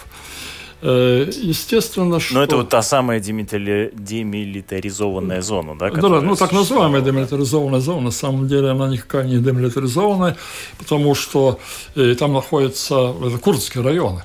Э, 0.82 1.30
естественно, 1.30 2.19
что... 2.19 2.34
Но 2.34 2.43
это 2.43 2.57
вот 2.57 2.67
та 2.69 2.82
самая 2.82 3.19
демилитаризованная 3.19 5.41
зона, 5.41 5.78
да? 5.78 5.91
Да, 5.91 6.22
ну 6.22 6.36
так 6.36 6.51
называемая 6.51 7.01
демилитаризованная 7.01 7.80
зона. 7.80 8.01
На 8.01 8.11
самом 8.11 8.47
деле 8.47 8.69
она 8.69 8.89
никакая 8.89 9.26
не 9.26 9.38
демилитаризованная, 9.38 10.38
потому 10.80 11.13
что 11.15 11.59
э, 11.95 12.15
там 12.15 12.34
находятся 12.34 13.13
это 13.24 13.38
курдские 13.38 13.84
районы. 13.84 14.24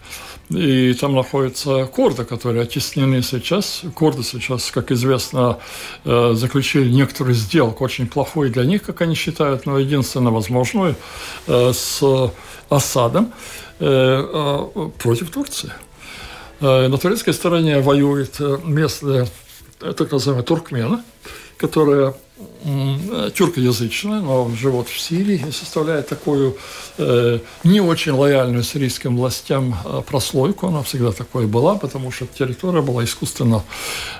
И 0.50 0.94
там 0.94 1.14
находятся 1.14 1.86
курды, 1.86 2.24
которые 2.24 2.62
оттеснены 2.62 3.22
сейчас. 3.22 3.82
Курды 3.94 4.22
сейчас, 4.22 4.70
как 4.70 4.92
известно, 4.92 5.58
э, 6.04 6.34
заключили 6.34 6.88
некоторую 6.88 7.34
сделку, 7.34 7.84
очень 7.84 8.06
плохую 8.06 8.50
для 8.50 8.64
них, 8.64 8.82
как 8.82 9.00
они 9.00 9.16
считают, 9.16 9.66
но 9.66 9.78
единственно 9.78 10.30
возможную, 10.30 10.94
э, 11.48 11.72
с 11.72 12.30
Асадом 12.68 13.32
э, 13.80 14.90
против 14.98 15.30
Турции. 15.30 15.72
На 16.60 16.96
турецкой 16.96 17.34
стороне 17.34 17.80
воюют 17.80 18.40
местные, 18.64 19.26
так 19.78 20.10
называемые 20.10 20.42
туркмены, 20.42 21.02
которые 21.58 22.14
тюркоязычная, 23.34 24.20
но 24.20 24.50
живут 24.50 24.88
в 24.88 25.00
Сирии 25.00 25.42
и 25.48 25.52
составляет 25.52 26.08
такую 26.08 26.56
э, 26.98 27.38
не 27.64 27.80
очень 27.80 28.12
лояльную 28.12 28.62
сирийским 28.62 29.16
властям 29.16 29.74
э, 29.84 30.02
прослойку. 30.06 30.66
Она 30.66 30.82
всегда 30.82 31.12
такой 31.12 31.46
была, 31.46 31.76
потому 31.76 32.10
что 32.10 32.26
территория 32.26 32.82
была 32.82 33.04
искусственно 33.04 33.62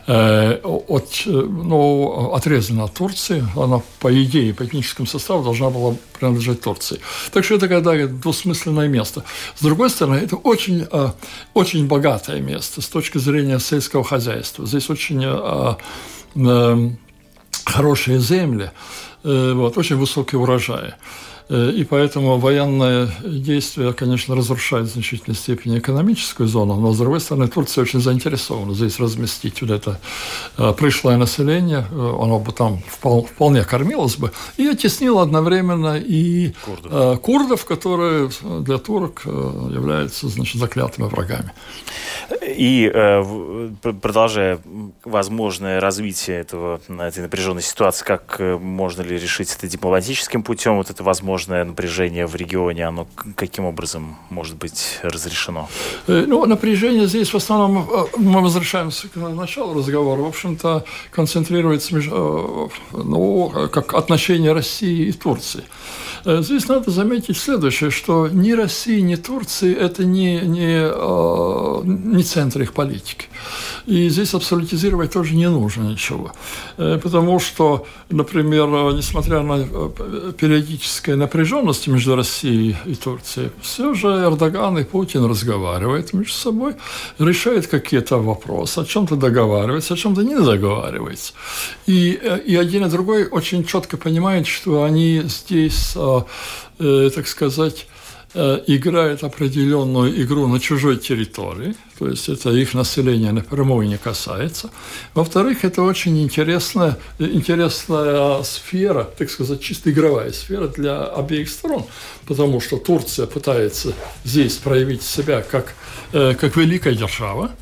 э, 0.07 0.61
от, 0.63 1.23
э, 1.27 1.31
ну, 1.31 2.33
отрезана 2.33 2.85
от 2.85 2.95
Турции. 2.95 3.45
Она, 3.55 3.83
по 3.99 4.25
идее, 4.25 4.55
по 4.55 4.65
этническому 4.65 5.07
составу 5.07 5.45
должна 5.45 5.69
была 5.69 5.95
принадлежать 6.19 6.63
Турции. 6.63 7.01
Так 7.33 7.45
что 7.45 7.57
это 7.57 7.69
когда 7.69 8.07
двусмысленное 8.07 8.89
место. 8.89 9.25
С 9.57 9.63
другой 9.63 9.91
стороны, 9.91 10.17
это 10.17 10.37
очень, 10.37 10.87
э, 10.91 11.11
очень 11.53 11.87
богатое 11.87 12.41
место 12.41 12.81
с 12.81 12.87
точки 12.87 13.19
зрения 13.19 13.59
сельского 13.59 14.05
хозяйства. 14.05 14.65
Здесь 14.65 14.89
очень 14.89 15.23
э, 15.23 15.75
э, 16.37 16.91
хорошие 17.67 18.19
земли, 18.19 18.71
э, 19.25 19.53
вот, 19.55 19.77
очень 19.77 19.97
высокие 19.97 20.41
урожаи. 20.41 20.95
Э, 21.49 21.71
и 21.71 21.85
поэтому 21.85 22.39
военное 22.39 23.09
действие, 23.23 23.93
конечно, 23.93 24.35
разрушает 24.35 24.89
в 24.89 24.93
значительной 24.93 25.37
степени 25.37 25.79
экономическую 25.79 26.49
зону, 26.49 26.75
но, 26.75 26.93
с 26.93 26.99
другой 26.99 27.21
стороны, 27.21 27.49
Турция 27.49 27.83
очень 27.83 28.01
заинтересована 28.01 28.75
здесь 28.75 28.99
разместить 28.99 29.63
вот 29.63 29.71
это 29.71 30.01
э, 30.59 30.73
пришлое 30.77 31.17
население, 31.17 31.87
оно 31.91 32.41
бы 32.41 32.53
там 32.53 32.81
вполне 32.89 33.63
кормилось 33.65 34.17
бы, 34.17 34.33
и 34.57 34.67
оттеснило 34.67 35.23
одновременно 35.23 35.97
и 35.99 36.53
курдов, 36.65 37.21
курдов 37.21 37.65
которые 37.65 38.31
для 38.61 38.79
турок 38.79 39.23
являются, 39.25 40.29
значит, 40.29 40.61
заклятыми 40.61 41.07
врагами. 41.09 41.53
И 42.47 42.91
продолжая 44.01 44.59
возможное 45.05 45.81
развитие 45.81 46.41
этого, 46.41 46.81
этой 46.89 47.21
напряженной 47.21 47.63
ситуации, 47.63 48.05
как 48.05 48.41
можно 48.41 49.03
ли 49.03 49.19
решить 49.19 49.55
это 49.55 49.69
дипломатическим 49.69 50.43
путем, 50.43 50.77
вот 50.77 50.91
это 50.91 51.03
возможно 51.05 51.36
возможное 51.37 51.65
напряжение 51.65 52.27
в 52.27 52.35
регионе, 52.35 52.89
оно 52.89 53.07
каким 53.35 53.67
образом 53.67 54.17
может 54.31 54.57
быть 54.57 55.01
разрешено? 55.03 55.69
Э, 56.09 56.25
ну, 56.27 56.47
напряжение 56.47 57.07
здесь 57.07 57.33
в 57.33 57.37
основном, 57.37 57.79
э, 57.79 58.05
мы 58.17 58.41
возвращаемся 58.41 59.09
к 59.09 59.17
началу 59.17 59.75
разговора, 59.75 60.23
в 60.23 60.27
общем-то, 60.27 60.85
концентрируется 61.11 61.97
э, 61.97 62.69
ну, 62.93 63.53
как 63.71 63.95
отношения 63.95 64.53
России 64.55 65.09
и 65.09 65.13
Турции. 65.13 65.65
Здесь 66.27 66.69
надо 66.69 66.91
заметить 66.91 67.37
следующее, 67.37 67.91
что 67.91 68.29
ни 68.29 68.53
России, 68.53 69.01
ни 69.01 69.15
Турции– 69.15 69.75
это 69.81 70.05
не, 70.05 70.41
не, 70.41 70.91
не 71.85 72.23
центр 72.25 72.63
их 72.63 72.73
политики. 72.73 73.27
И 73.87 74.09
здесь 74.09 74.35
абсолютизировать 74.35 75.13
тоже 75.13 75.37
не 75.37 75.49
нужно 75.49 75.85
ничего. 75.85 76.33
Потому 76.77 77.39
что, 77.39 77.87
например, 78.11 78.67
несмотря 78.93 79.43
на 79.43 79.65
периодическое 80.33 81.15
напряженности 81.15 81.91
между 81.91 82.17
Россией 82.17 82.77
и 82.85 82.95
Турцией, 82.97 83.51
все 83.63 83.95
же 83.95 84.09
Эрдоган 84.09 84.79
и 84.79 84.85
Путин 84.85 85.25
разговаривают 85.25 86.13
между 86.13 86.33
собой, 86.33 86.75
решают 87.19 87.69
какие-то 87.69 88.19
вопросы, 88.19 88.81
о 88.81 88.85
чем-то 88.85 89.17
договариваются, 89.17 89.95
о 89.95 89.97
чем-то 89.97 90.23
не 90.23 90.35
договариваются. 90.35 91.33
И, 91.87 92.19
э, 92.21 92.41
и 92.41 92.57
один 92.57 92.85
и 92.87 92.91
другой 92.91 93.27
очень 93.27 93.65
четко 93.65 93.97
понимают, 93.97 94.47
что 94.47 94.83
они 94.83 95.23
здесь, 95.25 95.93
э, 96.79 97.11
так 97.15 97.27
сказать, 97.27 97.87
Э, 98.39 98.61
играет 98.67 99.25
определенную 99.25 100.23
игру 100.23 100.47
на 100.47 100.61
чужой 100.61 100.99
территории, 100.99 101.75
то 101.99 102.07
есть 102.07 102.29
это 102.29 102.51
их 102.51 102.75
население 102.75 103.33
напрямую 103.33 103.89
не 103.89 103.97
касается. 103.97 104.69
Во-вторых, 105.15 105.65
это 105.65 105.81
очень 105.81 106.21
интересная, 106.23 106.99
интересная 107.19 108.43
сфера, 108.43 109.05
так 109.05 109.31
сказать, 109.31 109.63
чисто 109.63 109.91
игровая 109.91 110.33
сфера 110.33 110.69
для 110.69 111.05
обеих 111.05 111.49
сторон, 111.49 111.87
потому 112.27 112.61
что 112.61 112.77
Турция 112.77 113.27
пытается 113.27 113.95
здесь 114.25 114.57
проявить 114.57 115.03
себя 115.03 115.41
как, 115.41 115.73
э, 116.13 116.35
как 116.35 116.57
великая 116.57 116.95
держава, 116.95 117.53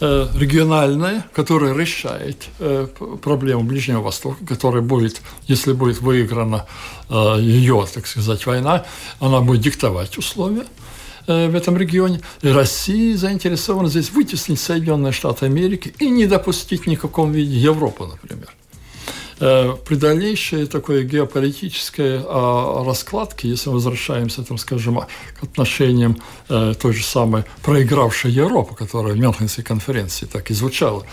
Э, 0.00 0.26
региональная, 0.34 1.24
которая 1.32 1.72
решает 1.72 2.48
э, 2.58 2.88
проблему 3.22 3.62
Ближнего 3.62 4.02
Востока, 4.02 4.44
которая 4.44 4.82
будет, 4.82 5.22
если 5.46 5.72
будет 5.72 6.00
выиграна 6.00 6.66
э, 7.08 7.36
ее, 7.40 7.86
так 7.92 8.06
сказать, 8.08 8.44
война, 8.44 8.84
она 9.20 9.40
будет 9.40 9.60
диктовать 9.60 10.18
условия 10.18 10.66
в 11.26 11.54
этом 11.54 11.78
регионе. 11.78 12.20
И 12.42 12.48
Россия 12.48 13.16
заинтересована 13.16 13.88
здесь 13.88 14.10
вытеснить 14.10 14.60
Соединенные 14.60 15.12
Штаты 15.12 15.46
Америки 15.46 15.94
и 15.98 16.10
не 16.10 16.26
допустить 16.26 16.82
в 16.82 16.86
никаком 16.86 17.32
виде 17.32 17.56
Европу, 17.56 18.04
например. 18.04 18.50
Э, 19.40 19.74
при 19.84 19.96
дальнейшей 19.96 20.66
такой 20.66 21.04
геополитической 21.04 22.20
а, 22.24 22.84
раскладке, 22.84 23.48
если 23.48 23.68
мы 23.68 23.76
возвращаемся, 23.76 24.42
там, 24.42 24.58
скажем, 24.58 25.00
к 25.40 25.42
отношениям 25.42 26.16
э, 26.48 26.74
той 26.80 26.92
же 26.92 27.04
самой 27.04 27.44
проигравшей 27.62 28.30
Европы, 28.30 28.74
которая 28.74 29.14
в 29.14 29.18
Мюнхенской 29.18 29.64
конференции 29.64 30.26
так 30.26 30.50
и 30.50 30.54
звучала, 30.54 31.04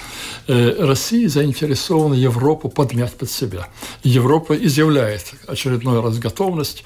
э, 0.47 0.75
Россия 0.85 1.27
заинтересована 1.29 2.13
Европу 2.13 2.69
подмять 2.69 3.13
под 3.13 3.31
себя. 3.31 3.67
Европа 4.03 4.53
изъявляет 4.53 5.33
очередной 5.47 6.01
раз 6.01 6.19
готовность, 6.19 6.83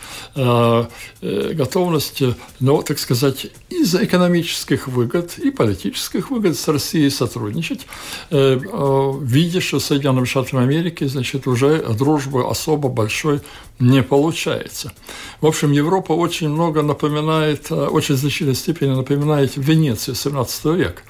готовность, 1.22 2.22
ну, 2.60 2.82
так 2.82 3.00
сказать, 3.00 3.48
из-за 3.70 4.04
экономических 4.06 4.88
выгод 4.88 5.38
и 5.38 5.52
политических 5.52 6.32
выгод 6.32 6.58
с 6.58 6.68
Россией 6.68 7.10
сотрудничать, 7.10 7.86
видя, 8.32 9.62
что 9.62 9.80
Соединенные 9.80 10.26
Штаты 10.26 10.58
Америки, 10.58 11.06
значит, 11.06 11.25
значит, 11.26 11.48
уже 11.48 11.80
дружбы 11.98 12.48
особо 12.48 12.90
большой 12.90 13.42
не 13.80 14.04
получается. 14.04 14.94
В 15.42 15.48
общем, 15.48 15.72
Европа 15.72 16.14
очень 16.14 16.50
много 16.50 16.82
напоминает, 16.82 17.72
э, 17.72 17.88
очень 17.88 18.16
значительной 18.16 18.56
степени 18.56 18.90
напоминает 18.90 19.58
Венецию 19.58 20.16
17 20.16 20.66
века. 20.76 21.02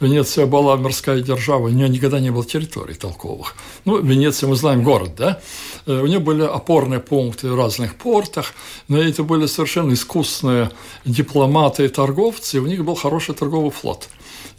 Венеция 0.00 0.46
была 0.46 0.76
морская 0.76 1.20
держава, 1.22 1.66
у 1.66 1.68
нее 1.68 1.88
никогда 1.88 2.20
не 2.20 2.30
было 2.30 2.44
территорий 2.44 2.94
толковых. 2.94 3.54
Ну, 3.84 4.02
Венеция, 4.02 4.48
мы 4.48 4.56
знаем, 4.56 4.82
город, 4.82 5.14
да? 5.16 5.40
Э, 5.86 6.02
у 6.02 6.06
нее 6.06 6.18
были 6.18 6.42
опорные 6.42 7.00
пункты 7.00 7.48
в 7.48 7.56
разных 7.56 7.94
портах, 7.94 8.52
но 8.88 8.98
это 8.98 9.22
были 9.22 9.46
совершенно 9.46 9.92
искусные 9.92 10.70
дипломаты 11.04 11.84
и 11.84 11.88
торговцы, 11.88 12.56
и 12.56 12.60
у 12.60 12.66
них 12.66 12.84
был 12.84 12.96
хороший 12.96 13.34
торговый 13.34 13.70
флот. 13.70 14.08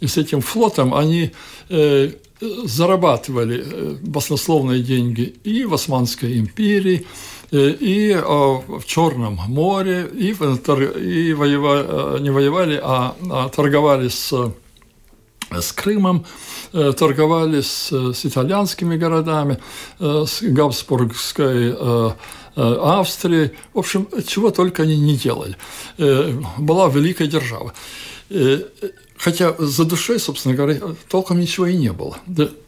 И 0.00 0.06
с 0.06 0.16
этим 0.16 0.40
флотом 0.40 0.94
они 0.94 1.30
э, 1.68 2.12
зарабатывали 2.64 3.64
э, 3.64 3.96
баснословные 4.02 4.82
деньги 4.82 5.34
и 5.44 5.64
в 5.64 5.74
Османской 5.74 6.38
империи, 6.38 7.06
и 7.50 8.18
в 8.24 8.84
Черном 8.86 9.38
море, 9.46 10.08
и, 10.14 10.28
и 10.30 11.32
воевали, 11.34 12.22
не 12.22 12.30
воевали, 12.30 12.80
а, 12.82 13.14
а 13.30 13.48
торговали 13.50 14.08
с 14.08 14.32
с 15.50 15.72
Крымом, 15.72 16.24
торговали 16.72 17.60
с, 17.60 17.92
с 17.92 18.24
итальянскими 18.24 18.96
городами, 18.96 19.58
с 19.98 20.40
Габсбургской 20.40 21.76
Австрией. 22.56 23.50
В 23.74 23.80
общем, 23.80 24.08
чего 24.26 24.50
только 24.50 24.84
они 24.84 24.98
не 24.98 25.14
делали. 25.14 25.58
Была 26.56 26.88
великая 26.88 27.26
держава. 27.26 27.74
Хотя 29.22 29.54
за 29.56 29.84
душой, 29.84 30.18
собственно 30.18 30.56
говоря, 30.56 30.80
толком 31.08 31.38
ничего 31.38 31.66
и 31.66 31.76
не 31.76 31.92
было. 31.92 32.18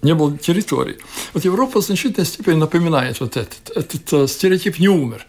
Не 0.02 0.14
было 0.14 0.38
территории. 0.38 0.98
Вот 1.32 1.44
Европа 1.44 1.80
в 1.80 1.84
значительной 1.84 2.26
степени 2.26 2.54
напоминает 2.54 3.18
вот 3.18 3.36
этот. 3.36 3.70
Этот 3.74 4.12
э, 4.12 4.28
стереотип 4.28 4.78
не 4.78 4.88
умер. 4.88 5.26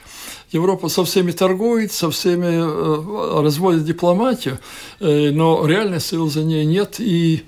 Европа 0.51 0.87
со 0.87 1.03
всеми 1.03 1.31
торгует, 1.31 1.91
со 1.91 2.11
всеми 2.11 2.45
э, 2.45 3.41
разводит 3.41 3.85
дипломатию, 3.85 4.59
э, 4.99 5.31
но 5.31 5.65
реальной 5.65 5.99
силы 5.99 6.29
за 6.29 6.43
ней 6.43 6.63
нет, 6.63 6.97
и 6.99 7.43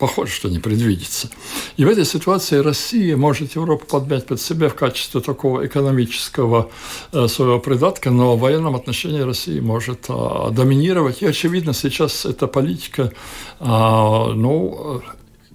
похоже, 0.00 0.32
что 0.32 0.48
не 0.48 0.58
предвидится. 0.58 1.30
И 1.76 1.84
в 1.84 1.88
этой 1.88 2.04
ситуации 2.04 2.56
Россия 2.56 3.16
может 3.16 3.54
Европу 3.54 3.86
подмять 3.86 4.26
под 4.26 4.40
себя 4.40 4.68
в 4.68 4.74
качестве 4.74 5.20
такого 5.20 5.66
экономического 5.66 6.70
э, 7.12 7.28
своего 7.28 7.60
придатка, 7.60 8.10
но 8.10 8.36
в 8.36 8.40
военном 8.40 8.74
отношении 8.74 9.20
Россия 9.20 9.60
может 9.62 10.06
а, 10.08 10.50
доминировать. 10.50 11.22
И, 11.22 11.26
очевидно, 11.26 11.74
сейчас 11.74 12.24
эта 12.24 12.46
политика 12.46 13.12
а, 13.60 14.32
ну, 14.32 15.02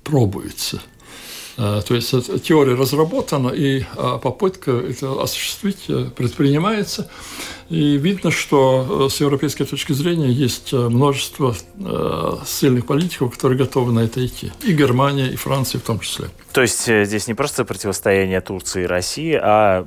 пробуется. 0.03 0.81
Э, 1.57 1.81
то 1.87 1.95
есть 1.95 2.11
теория 2.43 2.75
разработана, 2.75 3.49
и 3.49 3.83
а, 3.95 4.17
попытка 4.17 4.71
это 4.71 5.21
осуществить 5.21 5.85
э, 5.87 6.09
предпринимается. 6.15 7.09
И 7.69 7.97
видно, 7.97 8.29
что 8.29 9.07
э, 9.07 9.09
с 9.09 9.21
европейской 9.21 9.63
точки 9.63 9.93
зрения 9.93 10.29
есть 10.29 10.73
множество 10.73 11.55
сильных 12.45 12.85
политиков, 12.85 13.33
которые 13.33 13.57
готовы 13.57 13.91
на 13.91 14.01
это 14.01 14.25
идти. 14.25 14.51
И 14.63 14.73
Германия, 14.73 15.27
и 15.27 15.35
Франция 15.35 15.79
в 15.79 15.83
том 15.83 15.99
числе. 15.99 16.27
То 16.51 16.61
есть 16.61 16.85
здесь 16.85 17.27
не 17.27 17.33
просто 17.33 17.65
противостояние 17.65 18.41
Турции 18.41 18.83
и 18.83 18.85
России, 18.85 19.37
а 19.41 19.85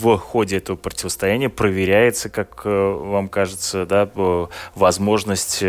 в 0.00 0.16
ходе 0.18 0.56
этого 0.58 0.76
противостояния 0.76 1.48
проверяется, 1.48 2.28
как 2.28 2.64
вам 2.64 3.28
кажется, 3.28 3.86
да, 3.86 4.10
возможность 4.74 5.62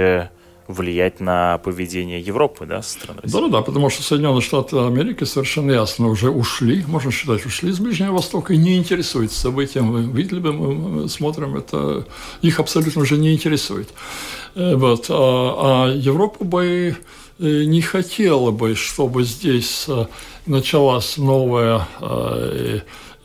влиять 0.68 1.20
на 1.20 1.57
поведение 1.59 2.20
Европы, 2.20 2.65
да, 2.65 2.82
со 2.82 2.91
стороны 2.91 3.22
России? 3.22 3.39
Да, 3.39 3.47
да, 3.47 3.61
потому 3.61 3.89
что 3.89 4.03
Соединенные 4.03 4.41
Штаты 4.41 4.78
Америки 4.78 5.24
совершенно 5.24 5.72
ясно 5.72 6.07
уже 6.07 6.30
ушли, 6.30 6.84
можно 6.88 7.11
считать, 7.11 7.45
ушли 7.45 7.70
из 7.70 7.80
Ближнего 7.80 8.13
Востока 8.13 8.53
и 8.53 8.57
не 8.57 8.78
интересуются 8.78 9.39
событием. 9.39 9.91
Вы 9.91 10.03
видели 10.03 10.39
бы, 10.39 10.53
мы 10.53 11.09
смотрим, 11.09 11.55
это 11.55 12.05
их 12.41 12.59
абсолютно 12.59 13.01
уже 13.01 13.18
не 13.18 13.34
интересует. 13.34 13.89
Э, 14.55 14.76
вот. 14.76 15.05
А, 15.09 15.86
а 15.88 15.93
Европа 15.93 16.43
бы 16.43 16.97
э, 17.39 17.63
не 17.63 17.82
хотела 17.82 18.51
бы, 18.51 18.76
чтобы 18.76 19.24
здесь 19.24 19.86
э, 19.88 20.05
началась 20.45 21.18
новая 21.18 21.88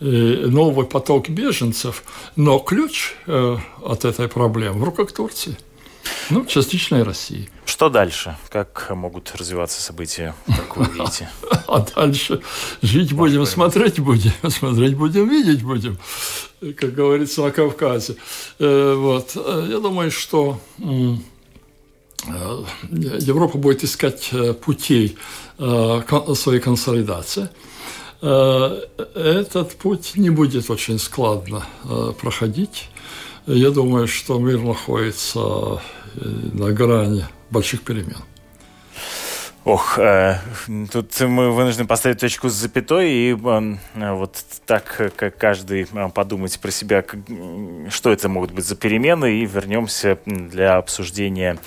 новый 0.01 0.85
поток 0.85 1.29
беженцев, 1.29 2.03
но 2.35 2.59
ключ 2.59 3.15
от 3.25 4.05
этой 4.05 4.27
проблемы 4.27 4.81
в 4.81 4.85
руках 4.85 5.13
Турции. 5.13 5.57
Ну, 6.31 6.45
частичная 6.47 7.05
Россия. 7.05 7.49
Что 7.65 7.89
дальше? 7.89 8.37
Как 8.49 8.91
могут 8.91 9.35
развиваться 9.37 9.81
события, 9.83 10.35
как 10.47 10.77
вы 10.77 10.87
видите? 10.87 11.31
А 11.69 11.81
дальше 11.81 12.43
жить 12.83 13.15
будем, 13.15 13.47
смотреть 13.47 13.99
будем, 13.99 14.33
смотреть 14.51 14.95
будем, 14.95 15.27
видеть 15.27 15.63
будем, 15.63 15.97
как 16.61 16.93
говорится 16.93 17.43
на 17.43 17.51
Кавказе. 17.51 18.17
Э, 18.59 18.95
вот. 18.95 19.35
Я 19.35 19.79
думаю, 19.79 20.11
что 20.11 20.61
э, 20.79 21.15
Европа 22.91 23.57
будет 23.57 23.85
искать 23.85 24.29
э, 24.33 24.53
путей 24.53 25.17
своей 25.59 26.61
консолидации. 26.61 27.49
Этот 28.21 29.75
путь 29.77 30.13
не 30.17 30.31
будет 30.31 30.71
очень 30.71 30.99
складно 30.99 31.65
проходить. 32.21 32.89
Я 33.47 33.71
думаю, 33.71 34.07
что 34.07 34.39
мир 34.39 34.61
находится 34.61 35.41
э, 35.41 35.81
на 36.53 36.71
грани 36.73 37.25
больших 37.51 37.83
перемен. 37.83 38.19
Ох, 39.65 39.97
э, 40.01 40.39
тут 40.91 41.21
мы 41.21 41.53
вынуждены 41.53 41.87
поставить 41.87 42.19
точку 42.19 42.49
с 42.49 42.53
запятой 42.53 43.13
и 43.13 43.31
э, 43.31 44.13
вот 44.13 44.45
так, 44.67 45.13
как 45.15 45.37
каждый 45.39 45.87
э, 45.93 46.09
подумать 46.09 46.59
про 46.59 46.73
себя, 46.73 47.05
что 47.89 48.11
это 48.11 48.29
могут 48.29 48.51
быть 48.51 48.65
за 48.65 48.75
перемены, 48.75 49.37
и 49.37 49.47
вернемся 49.47 50.19
для 50.27 50.79
обсуждения 50.79 51.59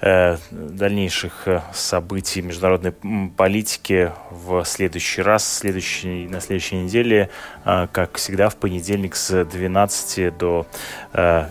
э, 0.00 0.36
дальнейших 0.52 1.48
э, 1.48 1.62
событий 1.74 2.40
международной 2.40 2.92
политики 3.36 4.12
в 4.30 4.64
следующий 4.64 5.22
раз, 5.22 5.58
следующий, 5.58 6.28
на 6.28 6.40
следующей 6.40 6.76
неделе, 6.76 7.30
э, 7.64 7.88
как 7.90 8.16
всегда, 8.18 8.48
в 8.48 8.54
понедельник 8.54 9.16
с 9.16 9.44
12 9.44 10.38
до 10.38 10.68
э, 11.14 11.48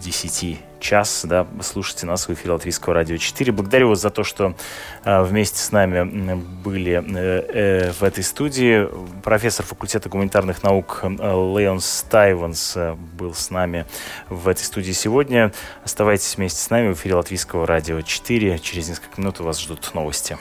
10 0.00 0.60
час, 0.86 1.22
да, 1.24 1.48
слушайте 1.62 2.06
нас 2.06 2.28
в 2.28 2.32
эфире 2.32 2.52
Латвийского 2.52 2.94
радио 2.94 3.16
4. 3.16 3.50
Благодарю 3.50 3.88
вас 3.88 4.00
за 4.00 4.10
то, 4.10 4.22
что 4.22 4.54
э, 5.04 5.22
вместе 5.22 5.58
с 5.58 5.72
нами 5.72 6.34
были 6.62 6.92
э, 6.92 7.88
э, 7.88 7.92
в 7.92 8.04
этой 8.04 8.22
студии. 8.22 8.88
Профессор 9.24 9.66
факультета 9.66 10.08
гуманитарных 10.08 10.62
наук 10.62 11.00
Леон 11.02 11.80
Стайванс 11.80 12.76
был 13.18 13.34
с 13.34 13.50
нами 13.50 13.84
в 14.28 14.46
этой 14.46 14.62
студии 14.62 14.92
сегодня. 14.92 15.52
Оставайтесь 15.82 16.36
вместе 16.36 16.60
с 16.60 16.70
нами 16.70 16.92
в 16.92 16.96
эфире 16.96 17.16
Латвийского 17.16 17.66
радио 17.66 18.00
4. 18.00 18.60
Через 18.60 18.88
несколько 18.88 19.20
минут 19.20 19.40
у 19.40 19.44
вас 19.44 19.60
ждут 19.60 19.92
новости. 19.92 20.38